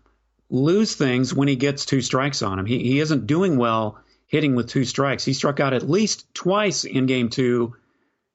lose 0.49 0.95
things 0.95 1.35
when 1.35 1.49
he 1.49 1.57
gets 1.57 1.85
two 1.85 2.01
strikes 2.01 2.43
on 2.43 2.59
him. 2.59 2.67
He, 2.67 2.79
he 2.79 3.01
isn't 3.01 3.27
doing 3.27 3.57
well 3.57 3.99
hitting 4.27 4.55
with 4.55 4.69
two 4.69 4.85
strikes. 4.85 5.25
He 5.25 5.33
struck 5.33 5.61
out 5.61 5.73
at 5.73 5.89
least 5.89 6.33
twice 6.35 6.85
in 6.85 7.07
game 7.07 7.29
two 7.29 7.75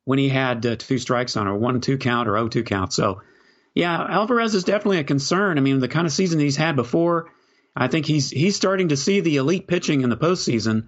when 0.06 0.20
he 0.20 0.30
had 0.30 0.66
uh, 0.66 0.76
two 0.78 0.98
strikes 0.98 1.38
on, 1.38 1.48
or 1.48 1.58
one 1.58 1.80
two 1.82 1.98
count 1.98 2.28
or 2.28 2.34
0 2.34 2.48
2 2.48 2.64
count. 2.64 2.94
So, 2.94 3.22
yeah, 3.74 4.06
Alvarez 4.10 4.56
is 4.56 4.64
definitely 4.64 5.00
a 5.00 5.04
concern. 5.04 5.58
I 5.58 5.62
mean, 5.62 5.80
the 5.80 5.88
kind 5.88 6.08
of 6.08 6.14
season 6.14 6.40
he's 6.40 6.58
had 6.58 6.76
before, 6.76 7.32
I 7.76 7.88
think 7.88 8.06
he's 8.06 8.30
he's 8.30 8.56
starting 8.56 8.90
to 8.90 8.98
see 8.98 9.20
the 9.20 9.38
elite 9.38 9.68
pitching 9.68 10.02
in 10.02 10.10
the 10.10 10.18
postseason, 10.18 10.88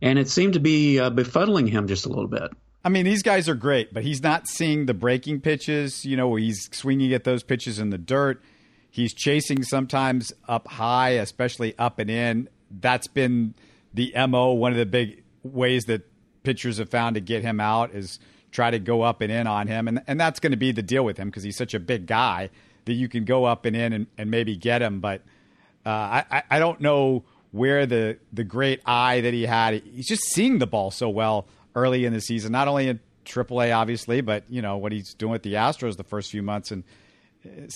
and 0.00 0.18
it 0.18 0.28
seemed 0.28 0.54
to 0.54 0.60
be 0.60 1.00
uh, 1.00 1.10
befuddling 1.10 1.68
him 1.68 1.88
just 1.88 2.06
a 2.06 2.08
little 2.08 2.28
bit. 2.28 2.50
I 2.84 2.90
mean, 2.90 3.06
these 3.06 3.22
guys 3.22 3.48
are 3.48 3.54
great, 3.54 3.94
but 3.94 4.02
he's 4.02 4.22
not 4.22 4.46
seeing 4.46 4.84
the 4.84 4.94
breaking 4.94 5.40
pitches. 5.40 6.04
You 6.04 6.16
know, 6.16 6.34
he's 6.34 6.68
swinging 6.70 7.14
at 7.14 7.24
those 7.24 7.42
pitches 7.42 7.78
in 7.78 7.90
the 7.90 7.98
dirt. 7.98 8.42
He's 8.94 9.12
chasing 9.12 9.64
sometimes 9.64 10.32
up 10.46 10.68
high, 10.68 11.08
especially 11.08 11.76
up 11.76 11.98
and 11.98 12.08
in. 12.08 12.48
that's 12.70 13.08
been 13.08 13.56
the 13.92 14.12
mo. 14.28 14.52
One 14.52 14.70
of 14.70 14.78
the 14.78 14.86
big 14.86 15.24
ways 15.42 15.86
that 15.86 16.08
pitchers 16.44 16.78
have 16.78 16.90
found 16.90 17.16
to 17.16 17.20
get 17.20 17.42
him 17.42 17.58
out 17.58 17.92
is 17.92 18.20
try 18.52 18.70
to 18.70 18.78
go 18.78 19.02
up 19.02 19.20
and 19.20 19.32
in 19.32 19.48
on 19.48 19.66
him, 19.66 19.88
and 19.88 20.00
and 20.06 20.20
that's 20.20 20.38
going 20.38 20.52
to 20.52 20.56
be 20.56 20.70
the 20.70 20.80
deal 20.80 21.04
with 21.04 21.16
him 21.16 21.26
because 21.26 21.42
he's 21.42 21.56
such 21.56 21.74
a 21.74 21.80
big 21.80 22.06
guy 22.06 22.50
that 22.84 22.92
you 22.92 23.08
can 23.08 23.24
go 23.24 23.46
up 23.46 23.64
and 23.64 23.74
in 23.74 23.92
and, 23.92 24.06
and 24.16 24.30
maybe 24.30 24.56
get 24.56 24.80
him. 24.80 25.00
But 25.00 25.22
uh, 25.84 26.22
I 26.30 26.44
I 26.48 26.58
don't 26.60 26.80
know 26.80 27.24
where 27.50 27.86
the 27.86 28.18
the 28.32 28.44
great 28.44 28.80
eye 28.86 29.22
that 29.22 29.34
he 29.34 29.44
had. 29.44 29.82
He's 29.92 30.06
just 30.06 30.22
seeing 30.22 30.60
the 30.60 30.68
ball 30.68 30.92
so 30.92 31.08
well 31.08 31.48
early 31.74 32.04
in 32.04 32.12
the 32.12 32.20
season, 32.20 32.52
not 32.52 32.68
only 32.68 32.86
in 32.86 33.00
AAA 33.24 33.76
obviously, 33.76 34.20
but 34.20 34.44
you 34.48 34.62
know 34.62 34.76
what 34.76 34.92
he's 34.92 35.14
doing 35.14 35.32
with 35.32 35.42
the 35.42 35.54
Astros 35.54 35.96
the 35.96 36.04
first 36.04 36.30
few 36.30 36.44
months 36.44 36.70
and 36.70 36.84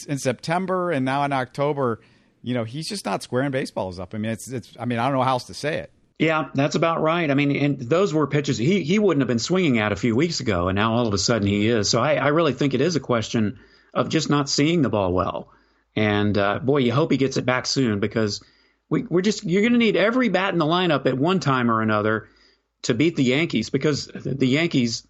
in 0.09 0.19
September 0.19 0.91
and 0.91 1.05
now 1.05 1.25
in 1.25 1.33
October. 1.33 2.01
You 2.43 2.55
know, 2.55 2.65
he's 2.65 2.89
just 2.89 3.05
not 3.05 3.23
squaring 3.23 3.51
baseballs 3.51 3.99
up. 3.99 4.15
I 4.15 4.19
mean, 4.19 4.31
it's 4.33 4.49
it's. 4.49 4.73
I 4.79 4.85
mean, 4.85 4.99
I 4.99 5.07
don't 5.07 5.17
know 5.17 5.25
how 5.25 5.33
else 5.33 5.45
to 5.45 5.55
say 5.55 5.79
it. 5.79 5.93
Yeah, 6.19 6.49
that's 6.55 6.75
about 6.75 7.01
right. 7.01 7.31
I 7.31 7.35
mean, 7.35 7.55
and 7.55 7.79
those 7.79 8.13
were 8.13 8.27
pitches 8.27 8.59
he 8.59 8.83
he 8.83 8.99
wouldn't 8.99 9.21
have 9.21 9.29
been 9.29 9.39
swinging 9.39 9.79
at 9.79 9.93
a 9.93 9.97
few 9.97 10.17
weeks 10.17 10.41
ago, 10.41 10.69
and 10.69 10.77
now 10.77 10.95
all 10.95 11.07
of 11.07 11.15
a 11.15 11.19
sudden 11.19 11.47
he 11.47 11.69
is. 11.69 11.89
So 11.89 12.01
I, 12.01 12.15
I 12.15 12.29
really 12.29 12.53
think 12.53 12.75
it 12.75 12.81
is 12.81 12.97
a 12.97 13.01
question 13.01 13.61
of 13.95 14.09
just 14.09 14.29
not 14.29 14.49
seeing 14.49 14.83
the 14.83 14.89
ball 14.89 15.13
well. 15.13 15.53
And 15.95 16.37
uh, 16.37 16.59
boy, 16.59 16.79
you 16.79 16.93
hope 16.93 17.11
he 17.11 17.17
gets 17.17 17.37
it 17.37 17.47
back 17.47 17.67
soon 17.67 18.01
because 18.01 18.43
we, 18.89 19.05
we're 19.05 19.23
just 19.23 19.45
you're 19.45 19.63
going 19.63 19.73
to 19.73 19.79
need 19.79 19.97
every 19.97 20.29
bat 20.29 20.53
in 20.53 20.59
the 20.59 20.65
lineup 20.65 21.07
at 21.07 21.17
one 21.17 21.41
time 21.41 21.71
or 21.71 21.83
another 21.83 22.29
to 22.83 22.95
beat 22.95 23.17
the 23.17 23.25
Yankees 23.25 23.71
because 23.71 24.07
the 24.07 24.47
Yankees, 24.47 25.07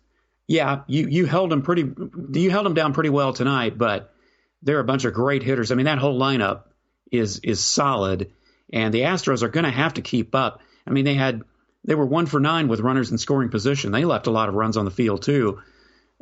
yeah, 0.47 0.83
you 0.87 1.09
you 1.09 1.27
held 1.27 1.51
them 1.51 1.63
pretty 1.63 1.91
you 2.33 2.51
held 2.51 2.67
them 2.67 2.75
down 2.75 2.93
pretty 2.93 3.11
well 3.11 3.33
tonight, 3.33 3.79
but 3.79 4.13
they're 4.63 4.81
a 4.81 4.85
bunch 4.85 5.05
of 5.05 5.15
great 5.15 5.43
hitters. 5.43 5.71
I 5.71 5.75
mean, 5.75 5.87
that 5.87 5.99
whole 5.99 6.19
lineup 6.19 6.63
is 7.11 7.41
is 7.41 7.65
solid, 7.65 8.33
and 8.73 8.93
the 8.93 9.03
Astros 9.03 9.43
are 9.43 9.49
going 9.49 9.65
to 9.65 9.71
have 9.71 9.95
to 9.95 10.03
keep 10.03 10.35
up. 10.35 10.61
I 10.87 10.91
mean, 10.91 11.05
they 11.05 11.15
had 11.15 11.43
they 11.85 11.95
were 11.95 12.07
one 12.07 12.27
for 12.27 12.41
nine 12.41 12.69
with 12.69 12.81
runners 12.81 13.11
in 13.11 13.19
scoring 13.19 13.51
position. 13.51 13.93
They 13.93 14.05
left 14.05 14.27
a 14.27 14.31
lot 14.33 14.49
of 14.49 14.55
runs 14.55 14.77
on 14.77 14.85
the 14.85 14.91
field 14.91 15.23
too. 15.23 15.61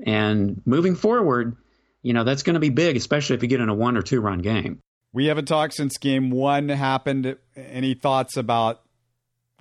And 0.05 0.63
moving 0.65 0.95
forward, 0.95 1.57
you 2.03 2.13
know, 2.13 2.25
that's 2.25 2.43
going 2.43 2.55
to 2.55 2.61
be 2.61 2.69
big, 2.69 2.97
especially 2.97 3.37
if 3.37 3.43
you 3.43 3.49
get 3.49 3.61
in 3.61 3.69
a 3.69 3.75
one 3.75 3.97
or 3.97 4.03
two 4.03 4.21
run 4.21 4.41
game. 4.41 4.81
We 5.13 5.27
haven't 5.27 5.47
talked 5.47 5.75
since 5.75 5.97
game 5.97 6.31
one 6.31 6.69
happened. 6.69 7.37
Any 7.57 7.95
thoughts 7.95 8.37
about 8.37 8.83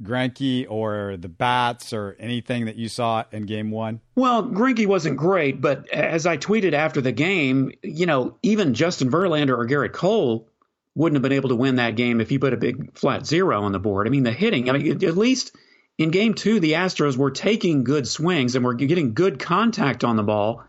Greinke 0.01 0.65
or 0.69 1.17
the 1.17 1.29
bats 1.29 1.93
or 1.93 2.15
anything 2.19 2.65
that 2.65 2.75
you 2.75 2.89
saw 2.89 3.23
in 3.31 3.43
game 3.43 3.71
one? 3.71 4.01
Well, 4.15 4.43
Greinke 4.43 4.87
wasn't 4.87 5.17
great, 5.17 5.61
but 5.61 5.89
as 5.89 6.25
I 6.25 6.37
tweeted 6.37 6.73
after 6.73 7.01
the 7.01 7.11
game, 7.11 7.71
you 7.81 8.05
know, 8.05 8.37
even 8.43 8.73
Justin 8.73 9.09
Verlander 9.09 9.57
or 9.57 9.67
Gerrit 9.67 9.93
Cole 9.93 10.49
wouldn't 10.95 11.15
have 11.15 11.23
been 11.23 11.31
able 11.33 11.49
to 11.49 11.55
win 11.55 11.75
that 11.75 11.95
game 11.95 12.21
if 12.21 12.31
you 12.31 12.39
put 12.39 12.53
a 12.53 12.57
big 12.57 12.97
flat 12.97 13.25
zero 13.25 13.63
on 13.63 13.71
the 13.71 13.79
board. 13.79 14.07
I 14.07 14.09
mean, 14.09 14.23
the 14.23 14.31
hitting, 14.31 14.69
I 14.69 14.73
mean, 14.73 15.03
at 15.03 15.17
least 15.17 15.55
in 15.97 16.11
game 16.11 16.33
two, 16.33 16.59
the 16.59 16.73
Astros 16.73 17.17
were 17.17 17.31
taking 17.31 17.83
good 17.83 18.07
swings 18.07 18.55
and 18.55 18.65
were 18.65 18.73
getting 18.73 19.13
good 19.13 19.39
contact 19.39 20.03
on 20.03 20.15
the 20.15 20.23
ball. 20.23 20.63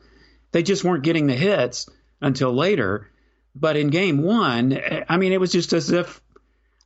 They 0.52 0.62
just 0.62 0.84
weren't 0.84 1.04
getting 1.04 1.26
the 1.26 1.34
hits 1.34 1.88
until 2.20 2.52
later. 2.52 3.10
But 3.54 3.76
in 3.76 3.88
game 3.88 4.22
one, 4.22 4.78
I 5.08 5.16
mean, 5.16 5.32
it 5.32 5.40
was 5.40 5.50
just 5.50 5.72
as 5.72 5.90
if 5.90 6.20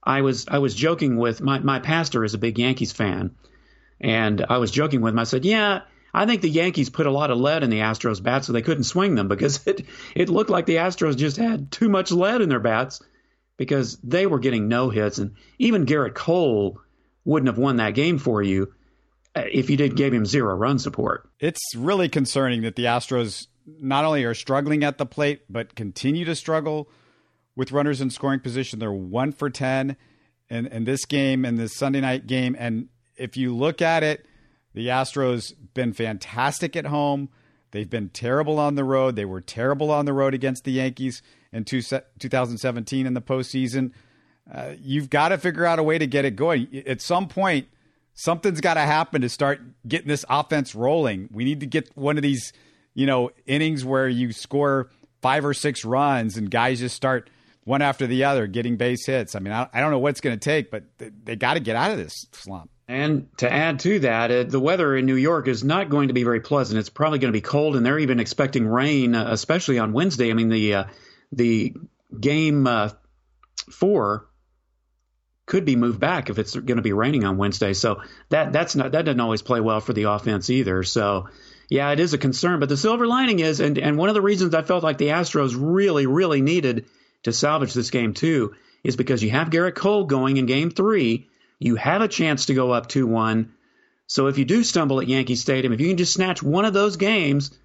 I 0.03 0.23
was 0.23 0.47
I 0.49 0.59
was 0.59 0.75
joking 0.75 1.17
with 1.17 1.41
my, 1.41 1.59
my 1.59 1.79
pastor 1.79 2.25
is 2.25 2.35
a 2.35 2.39
big 2.39 2.59
Yankees 2.59 2.93
fan. 2.93 3.37
And 4.01 4.45
I 4.49 4.59
was 4.59 4.71
joking 4.71 5.03
with 5.03 5.13
him. 5.13 5.19
I 5.19 5.25
said, 5.25 5.45
Yeah, 5.45 5.83
I 6.13 6.27
think 6.27 6.43
the 6.43 6.49
Yankees 6.49 6.91
put 6.91 7.07
a 7.07 7.11
lot 7.11 7.31
of 7.31 7.39
lead 7.39 7.63
in 7.63 7.71
the 7.71 7.81
Astros 7.81 8.23
bats 8.23 8.47
so 8.47 8.53
they 8.53 8.63
couldn't 8.63 8.85
swing 8.85 9.15
them 9.15 9.29
because 9.29 9.61
it, 9.67 9.87
it 10.15 10.29
looked 10.29 10.51
like 10.51 10.67
the 10.67 10.77
Astros 10.77 11.17
just 11.17 11.37
had 11.37 11.71
too 11.71 11.89
much 11.89 12.11
lead 12.11 12.41
in 12.41 12.49
their 12.49 12.61
bats 12.61 13.03
because 13.57 13.99
they 13.99 14.27
were 14.27 14.39
getting 14.39 14.69
no 14.69 14.89
hits, 14.89 15.19
and 15.19 15.35
even 15.59 15.85
Gerrit 15.85 16.15
Cole 16.15 16.81
wouldn't 17.27 17.49
have 17.49 17.59
won 17.59 17.77
that 17.77 17.95
game 17.95 18.17
for 18.17 18.43
you 18.43 18.73
uh, 19.37 19.43
if 19.53 19.69
you 19.69 19.77
did 19.77 19.97
gave 19.97 20.15
him 20.15 20.25
zero 20.25 20.55
run 20.55 20.79
support. 20.79 21.29
It's 21.39 21.75
really 21.77 22.09
concerning 22.09 22.63
that 22.63 22.75
the 22.75 22.85
Astros 22.85 23.49
not 23.67 24.07
only 24.07 24.25
are 24.25 24.35
struggling 24.35 24.83
at 24.83 24.97
the 24.97 25.05
plate 25.05 25.43
but 25.51 25.75
continue 25.75 26.25
to 26.25 26.35
struggle 26.35 26.91
with 27.57 27.73
runners 27.73 28.01
in 28.01 28.11
scoring 28.11 28.41
position. 28.41 28.79
They're 28.79 28.93
one 28.93 29.33
for 29.33 29.51
ten 29.51 29.97
in, 30.49 30.67
in 30.67 30.85
this 30.85 31.05
game 31.05 31.45
and 31.45 31.59
this 31.59 31.75
Sunday 31.75 32.01
night 32.01 32.27
game, 32.27 32.57
and 32.59 32.89
if 33.17 33.37
you 33.37 33.55
look 33.55 33.83
at 33.83 34.03
it, 34.03 34.27
the 34.73 34.89
Astros 34.89 35.53
been 35.75 35.93
fantastic 35.93 36.77
at 36.77 36.87
home. 36.87 37.29
They've 37.73 37.89
been 37.89 38.09
terrible 38.09 38.59
on 38.59 38.75
the 38.75 38.85
road. 38.85 39.15
They 39.15 39.25
were 39.25 39.41
terrible 39.41 39.91
on 39.91 40.07
the 40.07 40.13
road 40.13 40.35
against 40.35 40.65
the 40.65 40.73
Yankees 40.73 41.23
in 41.53 41.65
two, 41.65 41.83
2017 41.83 43.07
in 43.07 43.15
the 43.15 43.21
postseason. 43.21 43.93
Uh, 44.53 44.73
you've 44.81 45.11
got 45.11 45.29
to 45.29 45.39
figure 45.39 45.65
out 45.65 45.79
a 45.79 45.83
way 45.83 45.99
to 45.99 46.07
get 46.07 46.25
it 46.25 46.35
going. 46.35 46.83
At 46.87 47.01
some 47.01 47.29
point, 47.29 47.69
something's 48.15 48.61
got 48.61 48.75
to 48.75 48.81
happen 48.81 49.23
to 49.23 49.29
start 49.29 49.61
getting 49.87 50.09
this 50.09 50.25
offense 50.29 50.75
rolling. 50.75 51.29
We 51.33 51.45
need 51.45 51.61
to 51.61 51.67
get 51.67 51.97
one 51.97 52.17
of 52.17 52.23
these, 52.23 52.53
you 52.95 53.07
know, 53.07 53.31
innings 53.47 53.85
where 53.85 54.09
you 54.09 54.33
score 54.33 54.91
five 55.23 55.45
or 55.45 55.55
six 55.55 55.85
runs 55.85 56.37
and 56.37 56.51
guys 56.51 56.81
just 56.81 56.97
start 56.97 57.31
one 57.65 57.83
after 57.83 58.07
the 58.07 58.25
other 58.25 58.47
getting 58.47 58.77
base 58.77 59.07
hits. 59.07 59.35
I 59.35 59.39
mean, 59.41 59.53
I, 59.53 59.69
I 59.73 59.81
don't 59.81 59.91
know 59.91 59.99
what 59.99 60.11
it's 60.11 60.21
going 60.21 60.39
to 60.39 60.45
take, 60.45 60.71
but 60.71 60.85
they, 60.99 61.11
they 61.25 61.37
got 61.37 61.55
to 61.55 61.61
get 61.61 61.77
out 61.77 61.91
of 61.91 61.99
this 61.99 62.27
slump. 62.33 62.71
And 62.89 63.29
to 63.39 63.53
add 63.53 63.79
to 63.81 64.01
that, 64.01 64.31
uh, 64.33 64.43
the 64.43 64.59
weather 64.59 64.97
in 64.97 65.07
New 65.07 65.15
York 65.15 65.47
is 65.47 65.63
not 65.63 65.91
going 65.91 66.09
to 66.09 66.15
be 66.15 66.25
very 66.25 66.41
pleasant. 66.41 66.81
It's 66.81 66.89
probably 66.89 67.21
going 67.21 67.33
to 67.33 67.37
be 67.37 67.41
cold, 67.41 67.77
and 67.77 67.87
they're 67.87 68.01
even 68.01 68.19
expecting 68.19 68.67
rain, 68.67 69.15
uh, 69.15 69.29
especially 69.31 69.79
on 69.79 69.93
Wednesday. 69.93 70.31
I 70.31 70.35
mean, 70.35 70.49
the 70.49 70.75
uh, 70.75 70.85
the 71.31 71.75
game 72.19 72.67
uh, 72.67 72.91
four 73.71 74.27
could 75.47 75.65
be 75.65 75.77
moved 75.77 76.01
back 76.01 76.31
if 76.31 76.39
it's 76.39 76.55
going 76.55 76.77
to 76.77 76.83
be 76.83 76.93
raining 76.93 77.25
on 77.25 77.37
Wednesday. 77.37 77.75
So 77.75 78.03
that 78.31 78.53
that's 78.53 78.75
not 78.75 78.91
that 78.93 79.05
doesn't 79.05 79.21
always 79.21 79.43
play 79.43 79.61
well 79.61 79.81
for 79.81 79.93
the 79.93 80.05
offense 80.05 80.51
either. 80.51 80.83
So 80.83 81.29
yeah, 81.69 81.93
it 81.93 82.01
is 82.01 82.13
a 82.13 82.19
concern. 82.19 82.59
But 82.59 82.69
the 82.69 82.77
silver 82.77 83.07
lining 83.07 83.39
is, 83.39 83.61
and 83.61 83.79
and 83.79 83.99
one 83.99 84.09
of 84.09 84.17
the 84.17 84.23
reasons 84.23 84.53
I 84.53 84.63
felt 84.63 84.83
like 84.83 84.99
the 84.99 85.09
Astros 85.09 85.55
really 85.57 86.07
really 86.07 86.41
needed 86.41 86.87
to 87.25 87.33
salvage 87.33 87.75
this 87.75 87.91
game 87.91 88.15
too 88.15 88.55
is 88.83 88.97
because 88.97 89.23
you 89.23 89.31
have 89.31 89.51
Gerrit 89.51 89.75
Cole 89.75 90.05
going 90.05 90.37
in 90.37 90.47
Game 90.47 90.71
Three. 90.71 91.29
You 91.59 91.77
have 91.77 92.03
a 92.03 92.09
chance 92.09 92.47
to 92.47 92.55
go 92.55 92.73
up 92.73 92.89
two 92.89 93.07
one. 93.07 93.53
So 94.07 94.27
if 94.27 94.39
you 94.39 94.45
do 94.45 94.65
stumble 94.65 95.01
at 95.01 95.09
Yankee 95.09 95.37
Stadium, 95.37 95.73
if 95.73 95.81
you 95.81 95.89
can 95.89 95.97
just 95.97 96.15
snatch 96.15 96.43
one 96.43 96.65
of 96.65 96.73
those 96.73 96.97
games, 96.97 97.57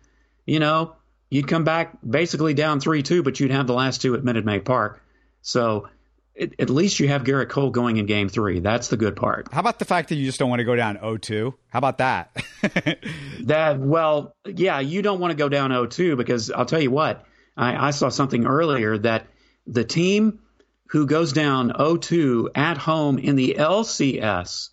you 0.45 0.59
know, 0.59 0.95
you'd 1.29 1.47
come 1.47 1.63
back 1.63 1.97
basically 2.07 2.53
down 2.53 2.79
3 2.79 3.01
2, 3.01 3.23
but 3.23 3.39
you'd 3.39 3.49
have 3.49 3.65
the 3.65 3.73
last 3.73 4.01
two 4.01 4.13
at 4.13 4.23
Minute 4.23 4.45
Maid 4.45 4.63
Park. 4.63 5.01
So 5.41 5.89
it, 6.35 6.53
at 6.59 6.69
least 6.69 6.99
you 6.99 7.07
have 7.07 7.23
Gerrit 7.23 7.49
Cole 7.49 7.69
going 7.71 7.97
in 7.97 8.05
game 8.05 8.29
three. 8.29 8.59
That's 8.59 8.89
the 8.89 8.97
good 8.97 9.15
part. 9.15 9.47
How 9.51 9.61
about 9.61 9.79
the 9.79 9.85
fact 9.85 10.09
that 10.09 10.15
you 10.15 10.25
just 10.25 10.37
don't 10.37 10.49
want 10.49 10.59
to 10.59 10.65
go 10.65 10.75
down 10.75 10.95
0 10.99 11.17
2? 11.17 11.53
How 11.69 11.79
about 11.79 11.97
that? 11.99 12.35
that, 13.43 13.79
well, 13.79 14.35
yeah, 14.45 14.79
you 14.81 15.01
don't 15.01 15.19
want 15.19 15.31
to 15.31 15.37
go 15.37 15.49
down 15.49 15.71
0 15.71 15.87
2 15.87 16.15
because 16.15 16.51
I'll 16.51 16.65
tell 16.65 16.81
you 16.81 16.91
what, 16.91 17.25
I, 17.55 17.87
I 17.87 17.91
saw 17.91 18.09
something 18.09 18.45
earlier 18.45 18.97
that 18.99 19.27
the 19.67 19.83
team 19.83 20.39
who 20.89 21.07
goes 21.07 21.33
down 21.33 21.73
0 21.75 21.97
2 21.97 22.51
at 22.55 22.77
home 22.77 23.17
in 23.17 23.35
the 23.35 23.55
LCS, 23.57 24.69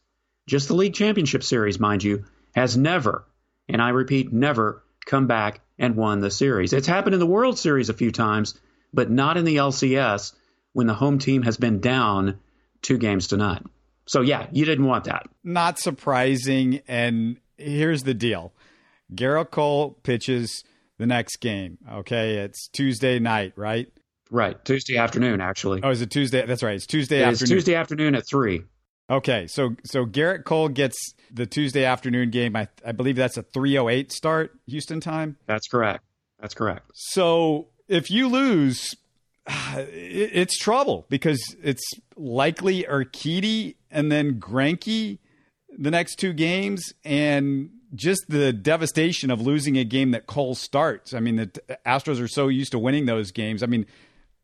just 0.47 0.69
the 0.69 0.75
league 0.75 0.95
championship 0.95 1.43
series, 1.43 1.81
mind 1.81 2.03
you, 2.03 2.25
has 2.55 2.77
never, 2.77 3.25
and 3.69 3.81
I 3.81 3.91
repeat, 3.91 4.33
never 4.33 4.85
come 5.07 5.27
back 5.27 5.61
and 5.79 5.97
won 5.97 6.21
the 6.21 6.31
series. 6.31 6.73
It's 6.73 6.87
happened 6.87 7.15
in 7.15 7.21
the 7.21 7.27
World 7.27 7.59
Series 7.59 7.89
a 7.89 7.95
few 7.95 8.13
times, 8.13 8.59
but 8.93 9.11
not 9.11 9.37
in 9.37 9.45
the 9.45 9.57
LCS 9.57 10.33
when 10.73 10.87
the 10.87 10.95
home 10.95 11.19
team 11.19 11.43
has 11.43 11.57
been 11.57 11.81
down 11.81 12.39
two 12.83 12.99
games 12.99 13.29
to 13.29 13.37
none. 13.37 13.69
So, 14.07 14.21
yeah, 14.21 14.47
you 14.53 14.65
didn't 14.65 14.87
want 14.87 15.05
that. 15.05 15.27
Not 15.43 15.79
surprising. 15.79 16.81
And 16.89 17.39
here's 17.57 18.03
the 18.03 18.15
deal 18.15 18.53
Gerrit 19.15 19.51
Cole 19.51 19.99
pitches 20.03 20.65
the 20.99 21.07
next 21.07 21.37
game. 21.37 21.79
Okay. 21.91 22.37
It's 22.37 22.69
Tuesday 22.69 23.19
night, 23.19 23.53
right? 23.57 23.89
Right. 24.33 24.65
Tuesday 24.65 24.97
afternoon, 24.97 25.43
actually. 25.43 25.81
Oh, 25.83 25.91
is 25.91 26.01
it 26.01 26.11
Tuesday? 26.11 26.45
That's 26.47 26.63
right. 26.63 26.75
It's 26.75 26.87
Tuesday 26.87 27.21
it 27.21 27.27
afternoon. 27.27 27.57
Tuesday 27.57 27.75
afternoon 27.75 28.15
at 28.15 28.27
3. 28.27 28.63
Okay, 29.11 29.47
so 29.47 29.77
so 29.85 30.07
Gerrit 30.07 30.45
Cole 30.45 30.71
gets 30.71 30.97
the 31.31 31.45
Tuesday 31.45 31.85
afternoon 31.85 32.31
game. 32.31 32.57
I 32.57 32.69
I 32.85 32.93
believe 32.93 33.15
that's 33.15 33.37
a 33.37 33.43
308 33.43 34.11
start 34.11 34.59
Houston 34.67 35.01
time. 35.01 35.37
That's 35.47 35.69
correct. 35.69 36.03
That's 36.41 36.55
correct. 36.55 36.91
So 36.95 37.69
if 37.89 38.11
you 38.11 38.27
lose, 38.27 38.97
it's 39.47 40.57
trouble 40.57 41.05
because 41.11 41.41
it's 41.63 41.85
likely 42.17 42.85
Urquidy 42.85 43.75
and 43.91 44.11
then 44.11 44.41
Greinke 44.41 45.19
the 45.77 45.91
next 45.91 46.17
two 46.17 46.33
games, 46.33 46.95
and 47.05 47.71
just 47.95 48.25
the 48.29 48.53
devastation 48.53 49.31
of 49.31 49.43
losing 49.43 49.77
a 49.77 49.85
game 49.85 50.13
that 50.13 50.27
Cole 50.27 50.55
starts. 50.55 51.13
I 51.13 51.21
mean, 51.21 51.37
the 51.37 51.47
Astros 51.85 52.21
are 52.23 52.29
so 52.29 52.49
used 52.49 52.73
to 52.73 52.79
winning 52.79 53.05
those 53.05 53.31
games. 53.31 53.63
I 53.63 53.67
mean, 53.67 53.87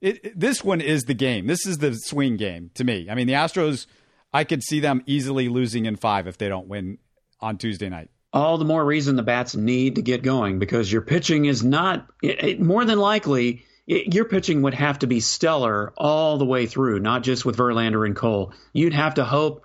it, 0.00 0.38
this 0.38 0.62
one 0.62 0.80
is 0.80 1.04
the 1.04 1.14
game. 1.14 1.46
This 1.46 1.66
is 1.66 1.78
the 1.78 1.94
swing 1.94 2.36
game 2.36 2.70
to 2.74 2.84
me. 2.84 3.08
I 3.10 3.14
mean, 3.14 3.26
the 3.26 3.34
Astros 3.34 3.86
I 4.32 4.44
could 4.44 4.62
see 4.62 4.80
them 4.80 5.02
easily 5.06 5.48
losing 5.48 5.86
in 5.86 5.96
five 5.96 6.26
if 6.26 6.38
they 6.38 6.48
don't 6.48 6.68
win 6.68 6.98
on 7.40 7.58
Tuesday 7.58 7.88
night. 7.88 8.10
All 8.32 8.58
the 8.58 8.64
more 8.64 8.84
reason 8.84 9.16
the 9.16 9.22
bats 9.22 9.56
need 9.56 9.94
to 9.94 10.02
get 10.02 10.22
going 10.22 10.58
because 10.58 10.92
your 10.92 11.00
pitching 11.00 11.46
is 11.46 11.64
not 11.64 12.06
it, 12.22 12.60
more 12.60 12.84
than 12.84 12.98
likely 12.98 13.64
your 13.86 14.26
pitching 14.26 14.60
would 14.62 14.74
have 14.74 14.98
to 14.98 15.06
be 15.06 15.20
stellar 15.20 15.94
all 15.96 16.36
the 16.36 16.44
way 16.44 16.66
through, 16.66 17.00
not 17.00 17.22
just 17.22 17.46
with 17.46 17.56
Verlander 17.56 18.04
and 18.04 18.14
Cole. 18.14 18.52
You'd 18.74 18.92
have 18.92 19.14
to 19.14 19.24
hope 19.24 19.64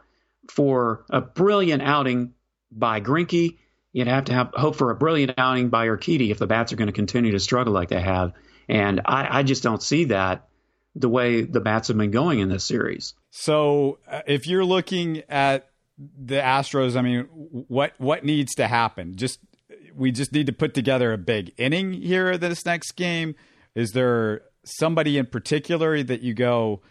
for 0.50 1.04
a 1.10 1.20
brilliant 1.20 1.84
outing 1.84 2.34
by 2.72 3.02
Greinke. 3.02 3.58
You'd 3.92 4.08
have 4.08 4.26
to 4.26 4.34
have 4.34 4.52
hope 4.54 4.78
for 4.78 4.92
a 4.92 4.96
brilliant 4.96 5.34
outing 5.38 5.70
by 5.70 5.88
Urquidy 5.88 6.32
if 6.32 6.40
the 6.40 6.48
bats 6.48 6.72
are 6.72 6.78
going 6.78 6.88
to 6.88 6.94
continue 6.94 7.34
to 7.34 7.40
struggle 7.40 7.74
like 7.74 7.90
they 7.90 8.02
have. 8.02 8.32
And 8.70 9.02
I, 9.06 9.40
I 9.40 9.44
just 9.44 9.64
don't 9.64 9.82
see 9.82 10.06
that 10.06 10.48
the 10.96 11.10
way 11.10 11.42
the 11.42 11.60
bats 11.60 11.88
have 11.88 11.98
been 11.98 12.12
going 12.12 12.40
in 12.40 12.50
this 12.50 12.64
series. 12.64 13.14
So 13.32 14.00
uh, 14.08 14.22
if 14.28 14.48
you're 14.48 14.66
looking 14.66 15.24
at 15.30 15.70
the 15.98 16.36
Astros, 16.36 16.96
I 16.96 17.02
mean, 17.02 17.24
what 17.24 17.94
what 17.98 18.24
needs 18.24 18.56
to 18.56 18.68
happen? 18.68 19.16
Just 19.16 19.40
we 19.96 20.12
just 20.12 20.32
need 20.34 20.48
to 20.48 20.54
put 20.54 20.74
together 20.74 21.14
a 21.14 21.18
big 21.18 21.54
inning 21.58 21.94
here 21.94 22.38
this 22.38 22.66
next 22.66 22.94
game. 22.94 23.36
Is 23.76 23.92
there 23.92 24.42
somebody 24.64 25.18
in 25.18 25.26
particular 25.26 26.02
that 26.04 26.22
you 26.22 26.34
go? 26.34 26.82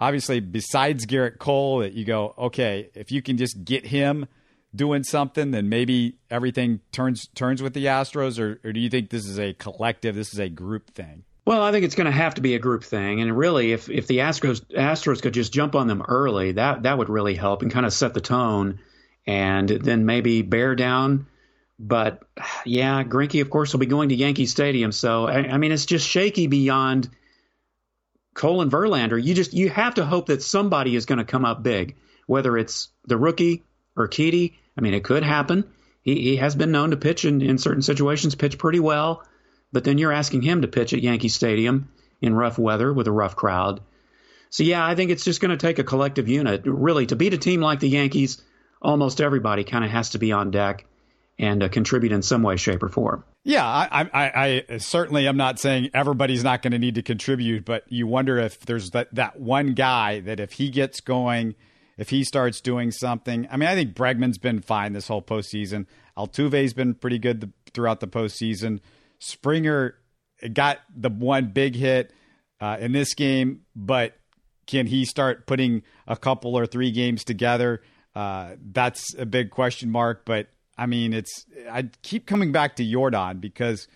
Obviously, 0.00 0.38
besides 0.38 1.06
Gerrit 1.06 1.38
Cole, 1.38 1.78
that 1.78 1.92
you 1.92 2.04
go, 2.04 2.32
okay, 2.38 2.88
if 2.94 3.10
you 3.10 3.20
can 3.20 3.36
just 3.36 3.64
get 3.64 3.86
him 3.86 4.26
doing 4.74 5.02
something, 5.02 5.50
then 5.50 5.68
maybe 5.68 6.16
everything 6.30 6.80
turns 6.92 7.28
turns 7.34 7.62
with 7.62 7.74
the 7.74 7.86
Astros, 7.86 8.38
or, 8.38 8.60
or 8.64 8.72
do 8.72 8.80
you 8.80 8.90
think 8.90 9.10
this 9.10 9.26
is 9.26 9.38
a 9.38 9.54
collective, 9.54 10.14
this 10.14 10.32
is 10.32 10.38
a 10.38 10.48
group 10.48 10.90
thing? 10.90 11.24
Well, 11.44 11.62
I 11.62 11.72
think 11.72 11.86
it's 11.86 11.94
going 11.94 12.06
to 12.06 12.10
have 12.10 12.34
to 12.34 12.42
be 12.42 12.54
a 12.54 12.58
group 12.58 12.84
thing, 12.84 13.22
and 13.22 13.36
really, 13.36 13.72
if 13.72 13.88
if 13.88 14.06
the 14.06 14.18
Astros 14.18 14.60
Astros 14.66 15.22
could 15.22 15.32
just 15.32 15.52
jump 15.52 15.74
on 15.74 15.86
them 15.86 16.02
early, 16.06 16.52
that 16.52 16.82
that 16.82 16.98
would 16.98 17.08
really 17.08 17.34
help 17.34 17.62
and 17.62 17.72
kind 17.72 17.86
of 17.86 17.92
set 17.92 18.12
the 18.12 18.20
tone, 18.20 18.80
and 19.26 19.68
then 19.68 20.04
maybe 20.04 20.42
bear 20.42 20.74
down. 20.74 21.26
But 21.78 22.22
yeah, 22.66 23.02
Greinke, 23.04 23.40
of 23.40 23.50
course, 23.50 23.72
will 23.72 23.80
be 23.80 23.86
going 23.86 24.10
to 24.10 24.14
Yankee 24.14 24.46
Stadium, 24.46 24.92
so 24.92 25.26
I, 25.26 25.38
I 25.52 25.56
mean, 25.56 25.72
it's 25.72 25.86
just 25.86 26.06
shaky 26.06 26.48
beyond 26.48 27.08
Cole 28.34 28.60
and 28.60 28.70
Verlander. 28.70 29.22
You 29.22 29.34
just 29.34 29.54
you 29.54 29.70
have 29.70 29.94
to 29.94 30.04
hope 30.04 30.26
that 30.26 30.42
somebody 30.42 30.96
is 30.96 31.06
going 31.06 31.18
to 31.18 31.24
come 31.24 31.46
up 31.46 31.62
big, 31.62 31.96
whether 32.26 32.58
it's 32.58 32.88
the 33.06 33.16
rookie 33.16 33.64
Urquidy. 33.98 34.54
I 34.76 34.80
mean, 34.80 34.94
it 34.94 35.04
could 35.04 35.22
happen. 35.22 35.64
He, 36.02 36.22
he 36.22 36.36
has 36.36 36.54
been 36.54 36.70
known 36.70 36.90
to 36.90 36.96
pitch 36.96 37.24
in, 37.24 37.42
in 37.42 37.58
certain 37.58 37.82
situations, 37.82 38.34
pitch 38.34 38.56
pretty 38.56 38.80
well, 38.80 39.24
but 39.72 39.84
then 39.84 39.98
you're 39.98 40.12
asking 40.12 40.42
him 40.42 40.62
to 40.62 40.68
pitch 40.68 40.94
at 40.94 41.02
Yankee 41.02 41.28
Stadium 41.28 41.90
in 42.20 42.34
rough 42.34 42.58
weather 42.58 42.92
with 42.92 43.06
a 43.06 43.12
rough 43.12 43.36
crowd. 43.36 43.80
So, 44.50 44.62
yeah, 44.62 44.86
I 44.86 44.94
think 44.94 45.10
it's 45.10 45.24
just 45.24 45.40
going 45.40 45.50
to 45.50 45.58
take 45.58 45.78
a 45.78 45.84
collective 45.84 46.28
unit. 46.28 46.62
Really, 46.64 47.06
to 47.06 47.16
beat 47.16 47.34
a 47.34 47.38
team 47.38 47.60
like 47.60 47.80
the 47.80 47.88
Yankees, 47.88 48.42
almost 48.80 49.20
everybody 49.20 49.64
kind 49.64 49.84
of 49.84 49.90
has 49.90 50.10
to 50.10 50.18
be 50.18 50.32
on 50.32 50.50
deck 50.50 50.86
and 51.38 51.62
uh, 51.62 51.68
contribute 51.68 52.12
in 52.12 52.22
some 52.22 52.42
way, 52.42 52.56
shape, 52.56 52.82
or 52.82 52.88
form. 52.88 53.24
Yeah, 53.44 53.66
I, 53.66 54.08
I, 54.12 54.64
I 54.68 54.78
certainly 54.78 55.28
am 55.28 55.36
not 55.36 55.58
saying 55.58 55.90
everybody's 55.92 56.42
not 56.42 56.62
going 56.62 56.72
to 56.72 56.78
need 56.78 56.94
to 56.94 57.02
contribute, 57.02 57.64
but 57.64 57.84
you 57.88 58.06
wonder 58.06 58.38
if 58.38 58.60
there's 58.60 58.90
that, 58.92 59.14
that 59.14 59.38
one 59.38 59.74
guy 59.74 60.20
that 60.20 60.40
if 60.40 60.52
he 60.52 60.70
gets 60.70 61.00
going– 61.00 61.54
if 61.98 62.10
he 62.10 62.24
starts 62.24 62.60
doing 62.60 62.92
something. 62.92 63.46
I 63.50 63.56
mean, 63.56 63.68
I 63.68 63.74
think 63.74 63.94
Bregman's 63.94 64.38
been 64.38 64.60
fine 64.60 64.92
this 64.92 65.08
whole 65.08 65.20
postseason. 65.20 65.86
Altuve's 66.16 66.72
been 66.72 66.94
pretty 66.94 67.18
good 67.18 67.40
the, 67.40 67.52
throughout 67.74 68.00
the 68.00 68.06
postseason. 68.06 68.80
Springer 69.18 69.96
got 70.52 70.78
the 70.94 71.10
one 71.10 71.50
big 71.52 71.74
hit 71.74 72.12
uh, 72.60 72.76
in 72.80 72.92
this 72.92 73.14
game, 73.14 73.62
but 73.74 74.14
can 74.66 74.86
he 74.86 75.04
start 75.04 75.46
putting 75.46 75.82
a 76.06 76.16
couple 76.16 76.56
or 76.56 76.66
three 76.66 76.92
games 76.92 77.24
together? 77.24 77.82
Uh, 78.14 78.54
that's 78.72 79.14
a 79.18 79.26
big 79.26 79.50
question 79.50 79.90
mark. 79.90 80.24
But 80.24 80.48
I 80.76 80.86
mean, 80.86 81.12
it's 81.12 81.46
I 81.70 81.90
keep 82.02 82.26
coming 82.26 82.52
back 82.52 82.76
to 82.76 82.84
Yordan 82.84 83.40
because 83.40 83.88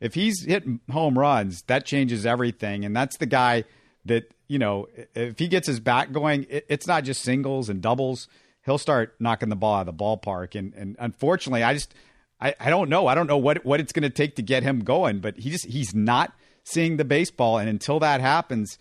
if 0.00 0.14
he's 0.14 0.44
hitting 0.44 0.80
home 0.90 1.18
runs, 1.18 1.62
that 1.66 1.84
changes 1.84 2.24
everything, 2.24 2.84
and 2.84 2.94
that's 2.94 3.16
the 3.18 3.26
guy 3.26 3.64
that 4.08 4.30
you 4.48 4.58
know, 4.58 4.88
if 5.14 5.38
he 5.38 5.46
gets 5.46 5.66
his 5.66 5.78
back 5.78 6.10
going, 6.10 6.46
it, 6.48 6.66
it's 6.68 6.86
not 6.86 7.04
just 7.04 7.22
singles 7.22 7.68
and 7.68 7.80
doubles. 7.80 8.28
He'll 8.64 8.78
start 8.78 9.14
knocking 9.20 9.50
the 9.50 9.56
ball 9.56 9.76
out 9.76 9.88
of 9.88 9.96
the 9.96 10.04
ballpark. 10.04 10.58
And 10.58 10.74
and 10.74 10.96
unfortunately, 10.98 11.62
I 11.62 11.74
just 11.74 11.94
I, 12.40 12.54
I 12.58 12.70
don't 12.70 12.88
know. 12.88 13.06
I 13.06 13.14
don't 13.14 13.26
know 13.26 13.38
what 13.38 13.64
what 13.64 13.80
it's 13.80 13.92
going 13.92 14.02
to 14.02 14.10
take 14.10 14.36
to 14.36 14.42
get 14.42 14.62
him 14.62 14.80
going. 14.80 15.20
But 15.20 15.38
he 15.38 15.50
just 15.50 15.66
he's 15.66 15.94
not 15.94 16.32
seeing 16.64 16.96
the 16.96 17.04
baseball, 17.04 17.58
and 17.58 17.68
until 17.68 18.00
that 18.00 18.20
happens, 18.20 18.78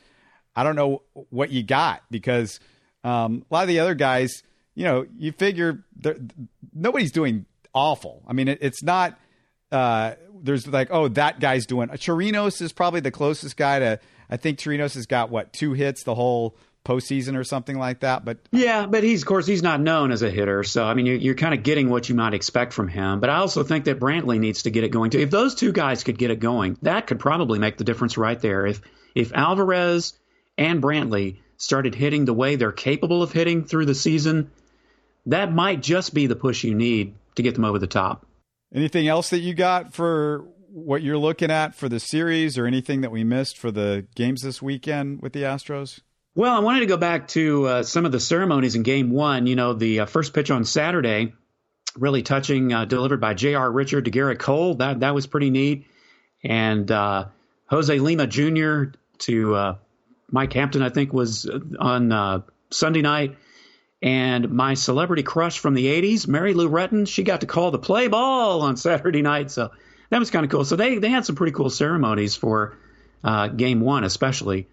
I 0.55 0.63
don't 0.63 0.75
know 0.75 1.03
what 1.29 1.51
you 1.51 1.63
got 1.63 2.03
because 2.09 2.59
um, 3.03 3.45
a 3.49 3.53
lot 3.53 3.61
of 3.63 3.67
the 3.67 3.79
other 3.79 3.95
guys, 3.95 4.43
you 4.75 4.83
know, 4.83 5.05
you 5.17 5.31
figure 5.31 5.83
nobody's 6.73 7.11
doing 7.11 7.45
awful. 7.73 8.23
I 8.27 8.33
mean, 8.33 8.47
it, 8.47 8.59
it's 8.61 8.83
not. 8.83 9.17
Uh, 9.71 10.13
there's 10.39 10.67
like, 10.67 10.89
oh, 10.91 11.07
that 11.09 11.39
guy's 11.39 11.65
doing. 11.65 11.89
Chirinos 11.89 12.61
is 12.61 12.71
probably 12.71 12.99
the 12.99 13.11
closest 13.11 13.57
guy 13.57 13.79
to 13.79 13.99
I 14.29 14.37
think 14.37 14.59
Chirinos 14.59 14.95
has 14.95 15.05
got 15.05 15.29
what 15.29 15.53
two 15.53 15.73
hits 15.73 16.03
the 16.03 16.15
whole 16.15 16.55
postseason 16.87 17.35
or 17.35 17.43
something 17.43 17.77
like 17.77 17.99
that. 17.99 18.23
But 18.23 18.37
yeah, 18.51 18.85
but 18.85 19.03
he's 19.03 19.21
of 19.21 19.27
course 19.27 19.45
he's 19.45 19.61
not 19.61 19.81
known 19.81 20.11
as 20.11 20.21
a 20.21 20.31
hitter, 20.31 20.63
so 20.63 20.85
I 20.85 20.93
mean 20.93 21.05
you're, 21.05 21.15
you're 21.15 21.35
kind 21.35 21.53
of 21.53 21.63
getting 21.63 21.89
what 21.89 22.07
you 22.07 22.15
might 22.15 22.33
expect 22.33 22.73
from 22.73 22.87
him. 22.87 23.19
But 23.19 23.29
I 23.29 23.37
also 23.37 23.63
think 23.63 23.85
that 23.85 23.99
Brantley 23.99 24.39
needs 24.39 24.63
to 24.63 24.69
get 24.69 24.83
it 24.83 24.89
going 24.89 25.11
too. 25.11 25.19
If 25.19 25.29
those 25.29 25.55
two 25.55 25.71
guys 25.71 26.03
could 26.03 26.17
get 26.17 26.31
it 26.31 26.39
going, 26.39 26.77
that 26.81 27.07
could 27.07 27.19
probably 27.19 27.59
make 27.59 27.77
the 27.77 27.83
difference 27.83 28.17
right 28.17 28.39
there. 28.39 28.65
If 28.65 28.81
if 29.13 29.33
Alvarez 29.33 30.13
and 30.57 30.81
Brantley 30.81 31.37
started 31.57 31.95
hitting 31.95 32.25
the 32.25 32.33
way 32.33 32.55
they're 32.55 32.71
capable 32.71 33.21
of 33.21 33.31
hitting 33.31 33.65
through 33.65 33.85
the 33.85 33.95
season, 33.95 34.51
that 35.25 35.51
might 35.51 35.81
just 35.81 36.13
be 36.13 36.27
the 36.27 36.35
push 36.35 36.63
you 36.63 36.73
need 36.73 37.15
to 37.35 37.43
get 37.43 37.55
them 37.55 37.65
over 37.65 37.79
the 37.79 37.87
top. 37.87 38.25
Anything 38.73 39.07
else 39.07 39.29
that 39.31 39.39
you 39.39 39.53
got 39.53 39.93
for 39.93 40.45
what 40.77 41.01
you're 41.01 41.17
looking 41.17 41.49
at 41.49 41.73
for 41.73 41.89
the 41.89 41.99
series 41.99 42.57
or 42.57 42.67
anything 42.67 43.01
that 43.01 43.11
we 43.11 43.23
missed 43.23 43.57
for 43.57 43.71
the 43.71 44.05
games 44.15 44.43
this 44.43 44.61
weekend 44.61 45.21
with 45.21 45.33
the 45.33 45.41
Astros? 45.41 46.01
Well, 46.35 46.53
I 46.53 46.59
wanted 46.59 46.81
to 46.81 46.85
go 46.85 46.97
back 46.97 47.29
to 47.29 47.65
uh, 47.65 47.83
some 47.83 48.05
of 48.05 48.11
the 48.11 48.19
ceremonies 48.19 48.75
in 48.75 48.83
game 48.83 49.09
one. 49.09 49.47
You 49.47 49.55
know, 49.55 49.73
the 49.73 50.01
uh, 50.01 50.05
first 50.05 50.35
pitch 50.35 50.51
on 50.51 50.65
Saturday, 50.65 51.33
really 51.95 52.21
touching, 52.21 52.71
uh, 52.71 52.85
delivered 52.85 53.19
by 53.19 53.33
J.R. 53.33 53.71
Richard 53.71 54.05
to 54.05 54.11
Gerrit 54.11 54.37
Cole. 54.37 54.75
That, 54.75 54.99
that 54.99 55.15
was 55.15 55.25
pretty 55.25 55.49
neat. 55.49 55.87
And 56.43 56.89
uh, 56.91 57.25
Jose 57.65 57.97
Lima 57.97 58.27
Jr. 58.27 58.95
to 59.19 59.55
uh, 59.55 59.75
Mike 60.29 60.53
Hampton, 60.53 60.83
I 60.83 60.89
think, 60.89 61.11
was 61.11 61.49
on 61.79 62.11
uh, 62.11 62.41
Sunday 62.69 63.01
night. 63.01 63.35
And 63.99 64.51
my 64.51 64.75
celebrity 64.75 65.23
crush 65.23 65.57
from 65.57 65.73
the 65.73 65.87
80s, 65.87 66.27
Mary 66.27 66.53
Lou 66.53 66.69
Retton, 66.69 67.07
she 67.07 67.23
got 67.23 67.41
to 67.41 67.47
call 67.47 67.71
the 67.71 67.79
play 67.79 68.07
ball 68.09 68.61
on 68.61 68.77
Saturday 68.77 69.23
night. 69.23 69.49
So 69.49 69.71
that 70.09 70.19
was 70.19 70.31
kind 70.31 70.45
of 70.45 70.51
cool. 70.51 70.65
So 70.65 70.75
they 70.75 70.97
they 70.97 71.09
had 71.09 71.25
some 71.25 71.35
pretty 71.35 71.53
cool 71.53 71.69
ceremonies 71.69 72.35
for 72.35 72.77
uh, 73.23 73.47
game 73.47 73.81
one, 73.81 74.03
especially 74.03 74.67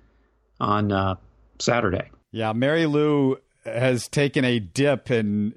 on 0.60 0.92
uh, 0.92 1.16
Saturday. 1.58 2.10
Yeah, 2.30 2.52
Mary 2.52 2.86
Lou 2.86 3.36
has 3.64 4.08
taken 4.08 4.44
a 4.44 4.58
dip 4.58 5.10
in 5.10 5.54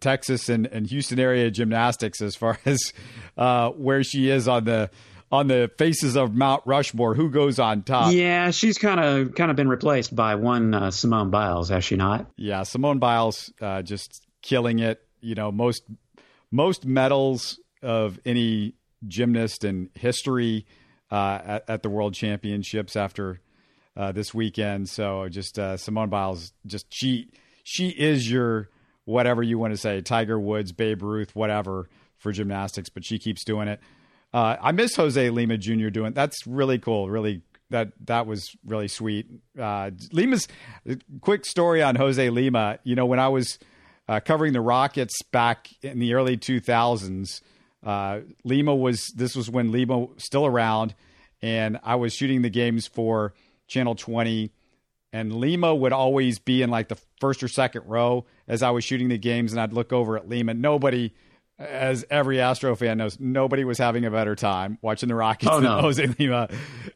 Texas 0.00 0.48
and, 0.48 0.66
and 0.66 0.86
Houston 0.86 1.18
area 1.18 1.50
gymnastics 1.50 2.20
as 2.20 2.34
far 2.34 2.58
as 2.64 2.92
uh, 3.36 3.70
where 3.70 4.02
she 4.02 4.30
is 4.30 4.48
on 4.48 4.64
the 4.64 4.90
on 5.32 5.48
the 5.48 5.70
faces 5.78 6.16
of 6.16 6.34
Mount 6.34 6.62
Rushmore. 6.64 7.14
Who 7.14 7.30
goes 7.30 7.58
on 7.58 7.82
top? 7.82 8.12
Yeah, 8.12 8.50
she's 8.50 8.78
kind 8.78 9.00
of 9.00 9.34
kind 9.34 9.50
of 9.50 9.56
been 9.56 9.68
replaced 9.68 10.14
by 10.14 10.36
one 10.36 10.74
uh, 10.74 10.90
Simone 10.90 11.30
Biles, 11.30 11.68
has 11.70 11.84
she 11.84 11.96
not? 11.96 12.26
Yeah, 12.36 12.62
Simone 12.62 12.98
Biles 12.98 13.52
uh, 13.60 13.82
just 13.82 14.26
killing 14.42 14.78
it. 14.78 15.00
You 15.20 15.34
know, 15.34 15.50
most 15.50 15.82
most 16.50 16.86
medals 16.86 17.58
of 17.82 18.18
any 18.24 18.74
gymnast 19.06 19.64
in 19.64 19.90
history 19.94 20.66
uh, 21.10 21.40
at, 21.44 21.70
at, 21.70 21.82
the 21.82 21.90
World 21.90 22.14
Championships 22.14 22.96
after 22.96 23.40
uh, 23.96 24.12
this 24.12 24.34
weekend. 24.34 24.88
So 24.88 25.28
just 25.28 25.58
uh, 25.58 25.76
Simone 25.76 26.08
Biles, 26.08 26.52
just 26.66 26.86
she 26.90 27.30
she 27.62 27.88
is 27.88 28.30
your 28.30 28.68
whatever 29.04 29.42
you 29.42 29.58
want 29.58 29.72
to 29.72 29.76
say, 29.76 30.00
Tiger 30.00 30.38
Woods, 30.38 30.72
Babe 30.72 31.02
Ruth, 31.02 31.34
whatever 31.34 31.88
for 32.18 32.32
gymnastics. 32.32 32.88
But 32.88 33.04
she 33.04 33.18
keeps 33.18 33.44
doing 33.44 33.68
it. 33.68 33.80
Uh, 34.32 34.56
I 34.60 34.72
miss 34.72 34.96
Jose 34.96 35.30
Lima 35.30 35.58
Jr. 35.58 35.88
doing 35.90 36.12
that's 36.12 36.46
really 36.46 36.78
cool. 36.78 37.08
Really 37.08 37.42
that 37.70 37.92
that 38.06 38.26
was 38.26 38.56
really 38.64 38.88
sweet. 38.88 39.26
Uh, 39.58 39.90
Lima's 40.12 40.48
quick 41.20 41.44
story 41.46 41.82
on 41.82 41.96
Jose 41.96 42.30
Lima. 42.30 42.78
You 42.84 42.96
know 42.96 43.06
when 43.06 43.20
I 43.20 43.28
was 43.28 43.58
uh, 44.08 44.20
covering 44.20 44.52
the 44.52 44.60
Rockets 44.60 45.22
back 45.32 45.68
in 45.82 45.98
the 45.98 46.14
early 46.14 46.36
2000s. 46.36 47.40
Uh, 47.84 48.20
Lima 48.44 48.74
was 48.74 49.08
this 49.14 49.36
was 49.36 49.50
when 49.50 49.70
Lima 49.70 49.98
was 49.98 50.24
still 50.24 50.46
around, 50.46 50.94
and 51.42 51.78
I 51.82 51.96
was 51.96 52.14
shooting 52.14 52.42
the 52.42 52.50
games 52.50 52.86
for 52.86 53.34
Channel 53.66 53.94
20, 53.94 54.50
and 55.12 55.34
Lima 55.34 55.74
would 55.74 55.92
always 55.92 56.38
be 56.38 56.62
in 56.62 56.70
like 56.70 56.88
the 56.88 56.98
first 57.20 57.42
or 57.42 57.48
second 57.48 57.82
row 57.86 58.24
as 58.48 58.62
I 58.62 58.70
was 58.70 58.84
shooting 58.84 59.08
the 59.08 59.18
games, 59.18 59.52
and 59.52 59.60
I'd 59.60 59.72
look 59.72 59.92
over 59.92 60.16
at 60.16 60.28
Lima. 60.28 60.54
Nobody, 60.54 61.12
as 61.58 62.06
every 62.10 62.40
Astro 62.40 62.74
fan 62.74 62.98
knows, 62.98 63.20
nobody 63.20 63.64
was 63.64 63.76
having 63.76 64.06
a 64.06 64.10
better 64.10 64.34
time 64.34 64.78
watching 64.80 65.10
the 65.10 65.14
Rockets 65.14 65.52
oh, 65.52 65.60
than 65.60 65.70
Jose 65.70 66.06
Lima, 66.18 66.48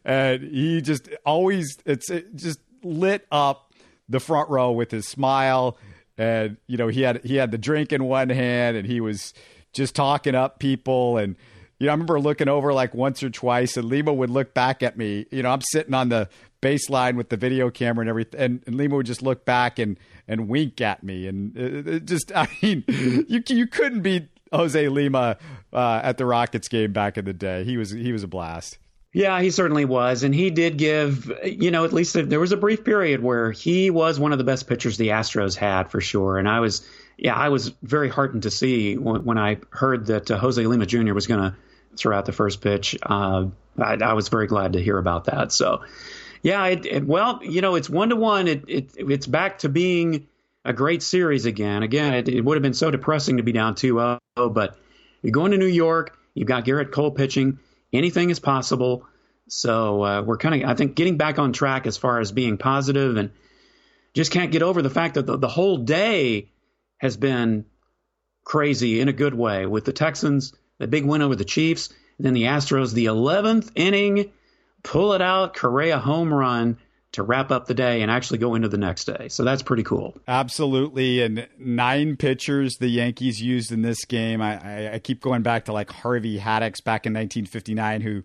and 0.05 0.42
he 0.42 0.81
just 0.81 1.11
always 1.27 1.77
it's 1.85 2.11
it 2.11 2.35
just 2.35 2.61
lit 2.83 3.27
up 3.31 3.74
the 4.09 4.20
front 4.20 4.48
row 4.48 4.72
with 4.72 4.90
his 4.90 5.07
smile, 5.07 5.77
and 6.16 6.57
you 6.66 6.79
know 6.79 6.88
he 6.88 7.03
had 7.03 7.22
he 7.24 7.37
had 7.37 7.51
the 7.51 7.59
drink 7.59 7.92
in 7.92 8.05
one 8.05 8.31
hand, 8.31 8.77
and 8.77 8.87
he 8.87 9.03
was 9.03 9.35
just 9.72 9.94
talking 9.94 10.35
up 10.35 10.59
people 10.59 11.18
and 11.18 11.37
you 11.78 11.87
know, 11.87 11.92
I 11.92 11.94
remember 11.94 12.18
looking 12.18 12.48
over 12.48 12.72
like 12.72 12.92
once 12.92 13.22
or 13.22 13.31
twice, 13.31 13.76
and 13.76 13.88
Lima 13.88 14.12
would 14.12 14.31
look 14.31 14.52
back 14.52 14.83
at 14.83 14.96
me. 14.96 15.26
You 15.31 15.44
know, 15.44 15.50
I'm 15.50 15.61
sitting 15.61 15.94
on 15.94 16.09
the 16.09 16.28
baseline 16.61 17.14
with 17.14 17.28
the 17.28 17.37
video 17.37 17.70
camera 17.70 18.02
and 18.02 18.09
everything, 18.09 18.40
and, 18.40 18.62
and 18.66 18.74
Lima 18.76 18.96
would 18.96 19.07
just 19.07 19.22
look 19.22 19.44
back 19.44 19.78
and 19.78 19.98
and 20.26 20.48
wink 20.48 20.81
at 20.81 21.02
me, 21.02 21.28
and 21.28 21.57
it, 21.57 21.88
it 21.88 22.04
just, 22.04 22.33
I 22.37 22.48
mean, 22.62 22.85
you 22.88 23.42
you 23.48 23.66
couldn't 23.66 24.02
beat 24.02 24.28
Jose 24.52 24.88
Lima 24.88 25.37
uh, 25.72 26.00
at 26.02 26.18
the 26.18 26.26
Rockets 26.26 26.68
game 26.68 26.92
back 26.92 27.16
in 27.16 27.24
the 27.24 27.33
day. 27.33 27.64
He 27.64 27.76
was 27.76 27.90
he 27.90 28.12
was 28.12 28.24
a 28.24 28.28
blast. 28.28 28.78
Yeah, 29.12 29.40
he 29.40 29.50
certainly 29.50 29.85
was, 29.85 30.22
and 30.22 30.35
he 30.35 30.50
did 30.50 30.78
give. 30.78 31.33
You 31.44 31.70
know, 31.70 31.85
at 31.85 31.92
least 31.92 32.14
there 32.14 32.40
was 32.40 32.52
a 32.52 32.57
brief 32.57 32.85
period 32.85 33.22
where 33.22 33.52
he 33.52 33.90
was 33.90 34.18
one 34.18 34.33
of 34.33 34.38
the 34.38 34.44
best 34.44 34.66
pitchers 34.68 34.96
the 34.96 35.09
Astros 35.09 35.57
had 35.57 35.90
for 35.90 36.00
sure, 36.00 36.38
and 36.38 36.48
I 36.48 36.61
was. 36.61 36.87
Yeah, 37.18 37.35
I 37.35 37.48
was 37.48 37.72
very 37.83 38.09
heartened 38.09 38.44
to 38.44 38.50
see 38.50 38.96
when, 38.96 39.24
when 39.24 39.38
I 39.38 39.59
heard 39.70 40.07
that 40.07 40.31
uh, 40.31 40.38
Jose 40.38 40.64
Lima 40.64 40.87
Jr. 40.87 41.12
was 41.12 41.26
going 41.26 41.40
to 41.40 41.57
throw 41.96 42.16
out 42.16 42.26
the 42.26 42.33
first 42.33 42.61
pitch. 42.61 42.96
Uh, 43.02 43.46
I, 43.76 43.94
I, 43.94 44.12
was 44.12 44.28
very 44.28 44.46
glad 44.46 44.74
to 44.74 44.81
hear 44.81 44.96
about 44.96 45.24
that. 45.24 45.50
So, 45.50 45.83
yeah, 46.42 46.64
it, 46.66 46.87
it, 46.87 47.07
well, 47.07 47.40
you 47.42 47.61
know, 47.61 47.74
it's 47.74 47.90
one 47.90 48.11
to 48.11 48.16
one. 48.16 48.46
It, 48.46 48.64
it 48.68 48.90
it's 48.96 49.26
back 49.26 49.59
to 49.61 49.68
being 49.68 50.28
a 50.64 50.72
great 50.72 51.02
series 51.02 51.44
again. 51.44 51.83
Again, 51.83 52.14
it, 52.14 52.28
it 52.28 52.40
would 52.40 52.57
have 52.57 52.62
been 52.62 52.74
so 52.74 52.90
depressing 52.90 53.38
to 53.38 53.42
be 53.42 53.52
down 53.52 53.74
2-0, 53.74 54.20
but 54.52 54.78
you're 55.22 55.33
going 55.33 55.50
to 55.50 55.59
New 55.59 55.66
York. 55.66 56.16
You've 56.35 56.46
got 56.46 56.64
Gerrit 56.64 56.92
Cole 56.92 57.11
pitching. 57.11 57.59
Anything 57.92 58.31
is 58.31 58.38
possible. 58.38 59.04
So 59.48 60.04
uh, 60.04 60.22
we're 60.22 60.37
kind 60.37 60.62
of, 60.62 60.70
I 60.70 60.74
think, 60.74 60.94
getting 60.94 61.16
back 61.16 61.40
on 61.40 61.52
track 61.52 61.87
as 61.87 61.96
far 61.96 62.20
as 62.20 62.31
being 62.31 62.59
positive 62.59 63.16
and 63.16 63.31
just 64.14 64.31
can't 64.31 64.52
get 64.52 64.62
over 64.62 64.83
the 64.83 64.90
fact 64.90 65.14
that 65.14 65.26
the, 65.26 65.37
the 65.37 65.48
whole 65.48 65.78
day 65.78 66.48
has 66.98 67.16
been 67.16 67.64
crazy 68.44 69.00
in 69.00 69.08
a 69.08 69.12
good 69.12 69.34
way 69.34 69.66
with 69.66 69.84
the 69.84 69.92
Texans, 69.92 70.52
the 70.78 70.87
big 70.87 71.04
win 71.04 71.22
over 71.22 71.37
the 71.37 71.44
Chiefs, 71.44 71.88
and 72.18 72.26
then 72.26 72.34
the 72.34 72.44
Astros, 72.44 72.92
the 72.94 73.06
11th 73.06 73.70
inning, 73.74 74.32
pull 74.82 75.12
it 75.12 75.22
out, 75.22 75.54
Correa 75.54 75.98
home 75.98 76.32
run 76.32 76.78
to 77.12 77.22
wrap 77.22 77.50
up 77.50 77.66
the 77.66 77.74
day 77.74 78.02
and 78.02 78.11
actually 78.11 78.38
go 78.38 78.54
into 78.54 78.68
the 78.68 78.76
next 78.76 79.04
day. 79.04 79.28
So 79.28 79.44
that's 79.44 79.62
pretty 79.62 79.82
cool. 79.82 80.16
Absolutely. 80.26 81.22
And 81.22 81.48
nine 81.58 82.16
pitchers 82.16 82.76
the 82.76 82.88
Yankees 82.88 83.40
used 83.40 83.72
in 83.72 83.82
this 83.82 84.04
game. 84.04 84.42
I, 84.42 84.88
I, 84.88 84.94
I 84.94 84.98
keep 84.98 85.22
going 85.22 85.42
back 85.42 85.64
to 85.66 85.72
like 85.72 85.90
Harvey 85.90 86.38
Haddix 86.38 86.84
back 86.84 87.06
in 87.06 87.14
1959, 87.14 88.02
who 88.02 88.22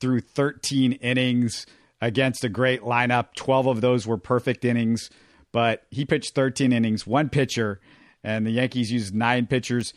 threw 0.00 0.20
13 0.20 0.92
innings 0.92 1.64
against 2.00 2.42
a 2.44 2.48
great 2.48 2.82
lineup. 2.82 3.34
12 3.36 3.66
of 3.66 3.80
those 3.80 4.06
were 4.06 4.18
perfect 4.18 4.64
innings, 4.64 5.10
but 5.52 5.86
he 5.90 6.04
pitched 6.04 6.34
13 6.34 6.72
innings, 6.72 7.06
one 7.06 7.28
pitcher, 7.28 7.80
and 8.24 8.46
the 8.46 8.50
Yankees 8.50 8.90
used 8.90 9.14
nine 9.14 9.46
pitchers. 9.46 9.92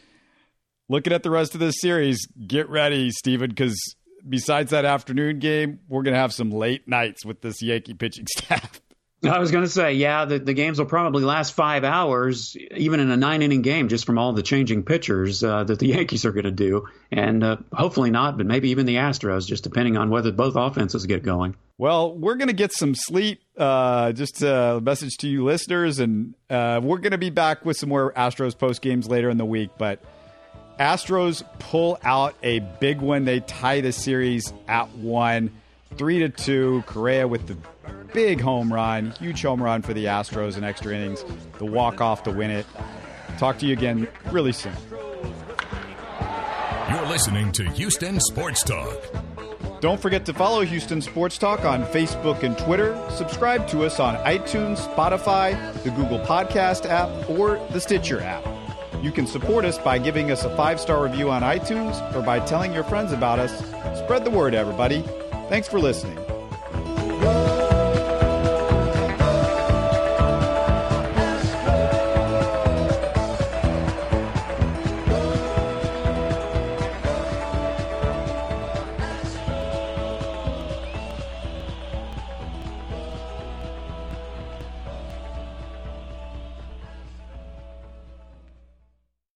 Looking 0.89 1.13
at 1.13 1.23
the 1.23 1.31
rest 1.31 1.53
of 1.53 1.59
this 1.59 1.75
series, 1.79 2.27
get 2.47 2.69
ready, 2.69 3.09
Stephen, 3.11 3.49
because 3.49 3.95
besides 4.27 4.71
that 4.71 4.85
afternoon 4.85 5.39
game, 5.39 5.79
we're 5.87 6.03
going 6.03 6.13
to 6.13 6.19
have 6.19 6.33
some 6.33 6.51
late 6.51 6.87
nights 6.87 7.25
with 7.25 7.41
this 7.41 7.61
Yankee 7.61 7.93
pitching 7.93 8.27
staff. 8.37 8.76
I 9.23 9.39
was 9.39 9.49
going 9.51 9.63
to 9.63 9.69
say, 9.69 9.93
yeah, 9.93 10.25
the, 10.25 10.37
the 10.37 10.53
games 10.53 10.77
will 10.77 10.85
probably 10.85 11.23
last 11.23 11.53
five 11.53 11.83
hours, 11.83 12.55
even 12.75 12.99
in 12.99 13.09
a 13.09 13.17
nine 13.17 13.41
inning 13.41 13.63
game, 13.63 13.87
just 13.87 14.05
from 14.05 14.19
all 14.19 14.33
the 14.33 14.43
changing 14.43 14.83
pitchers 14.83 15.43
uh, 15.43 15.63
that 15.63 15.79
the 15.79 15.87
Yankees 15.95 16.23
are 16.25 16.31
going 16.31 16.45
to 16.45 16.51
do. 16.51 16.87
And 17.11 17.43
uh, 17.43 17.57
hopefully 17.73 18.11
not, 18.11 18.37
but 18.37 18.45
maybe 18.45 18.69
even 18.69 18.85
the 18.85 18.95
Astros, 18.95 19.47
just 19.47 19.63
depending 19.63 19.97
on 19.97 20.11
whether 20.11 20.31
both 20.31 20.55
offenses 20.55 21.05
get 21.07 21.23
going. 21.23 21.55
Well, 21.79 22.15
we're 22.15 22.35
going 22.35 22.49
to 22.49 22.53
get 22.53 22.71
some 22.73 22.93
sleep. 22.93 23.41
Uh, 23.57 24.11
just 24.11 24.41
a 24.43 24.79
message 24.83 25.17
to 25.17 25.27
you 25.27 25.43
listeners. 25.45 25.99
And 25.99 26.35
uh, 26.49 26.79
we're 26.83 26.99
going 26.99 27.11
to 27.11 27.17
be 27.17 27.31
back 27.31 27.65
with 27.65 27.77
some 27.77 27.89
more 27.89 28.13
Astros 28.13 28.57
post 28.57 28.81
games 28.81 29.07
later 29.07 29.31
in 29.31 29.37
the 29.37 29.45
week. 29.45 29.71
But 29.79 29.99
Astros 30.79 31.43
pull 31.57 31.97
out 32.03 32.35
a 32.43 32.59
big 32.59 33.01
one. 33.01 33.25
They 33.25 33.39
tie 33.39 33.81
the 33.81 33.91
series 33.91 34.53
at 34.67 34.89
one, 34.91 35.51
three 35.95 36.19
to 36.19 36.29
two. 36.29 36.83
Correa 36.85 37.27
with 37.27 37.47
the 37.47 37.57
big 38.13 38.41
home 38.41 38.71
run, 38.71 39.11
huge 39.11 39.41
home 39.41 39.61
run 39.61 39.81
for 39.81 39.93
the 39.93 40.05
Astros 40.05 40.57
in 40.57 40.63
extra 40.63 40.93
innings. 40.93 41.23
The 41.57 41.65
walk 41.65 42.01
off 42.01 42.23
to 42.23 42.31
win 42.31 42.51
it. 42.51 42.65
Talk 43.37 43.59
to 43.59 43.65
you 43.65 43.73
again 43.73 44.07
really 44.31 44.51
soon. 44.51 44.73
You're 46.89 47.05
listening 47.07 47.51
to 47.53 47.69
Houston 47.71 48.19
Sports 48.19 48.63
Talk. 48.63 48.97
Don't 49.79 50.01
forget 50.01 50.25
to 50.25 50.33
follow 50.33 50.61
Houston 50.61 51.01
Sports 51.01 51.37
Talk 51.37 51.63
on 51.63 51.83
Facebook 51.85 52.41
and 52.41 52.57
Twitter. 52.57 52.99
Subscribe 53.15 53.67
to 53.67 53.85
us 53.85 53.99
on 53.99 54.15
iTunes, 54.25 54.77
Spotify, 54.77 55.51
the 55.83 55.91
Google 55.91 56.19
Podcast 56.19 56.89
app, 56.89 57.29
or 57.29 57.59
the 57.71 57.79
Stitcher 57.79 58.21
app. 58.21 58.43
You 59.03 59.11
can 59.11 59.27
support 59.27 59.65
us 59.65 59.77
by 59.77 59.99
giving 59.99 60.31
us 60.31 60.43
a 60.43 60.55
five 60.55 60.79
star 60.79 61.03
review 61.03 61.29
on 61.29 61.43
iTunes 61.43 62.01
or 62.15 62.23
by 62.23 62.39
telling 62.39 62.73
your 62.73 62.83
friends 62.83 63.11
about 63.11 63.37
us. 63.37 63.55
Spread 63.99 64.25
the 64.25 64.31
word, 64.31 64.55
everybody. 64.55 65.03
Thanks 65.49 65.67
for 65.67 65.79
listening. 65.79 66.17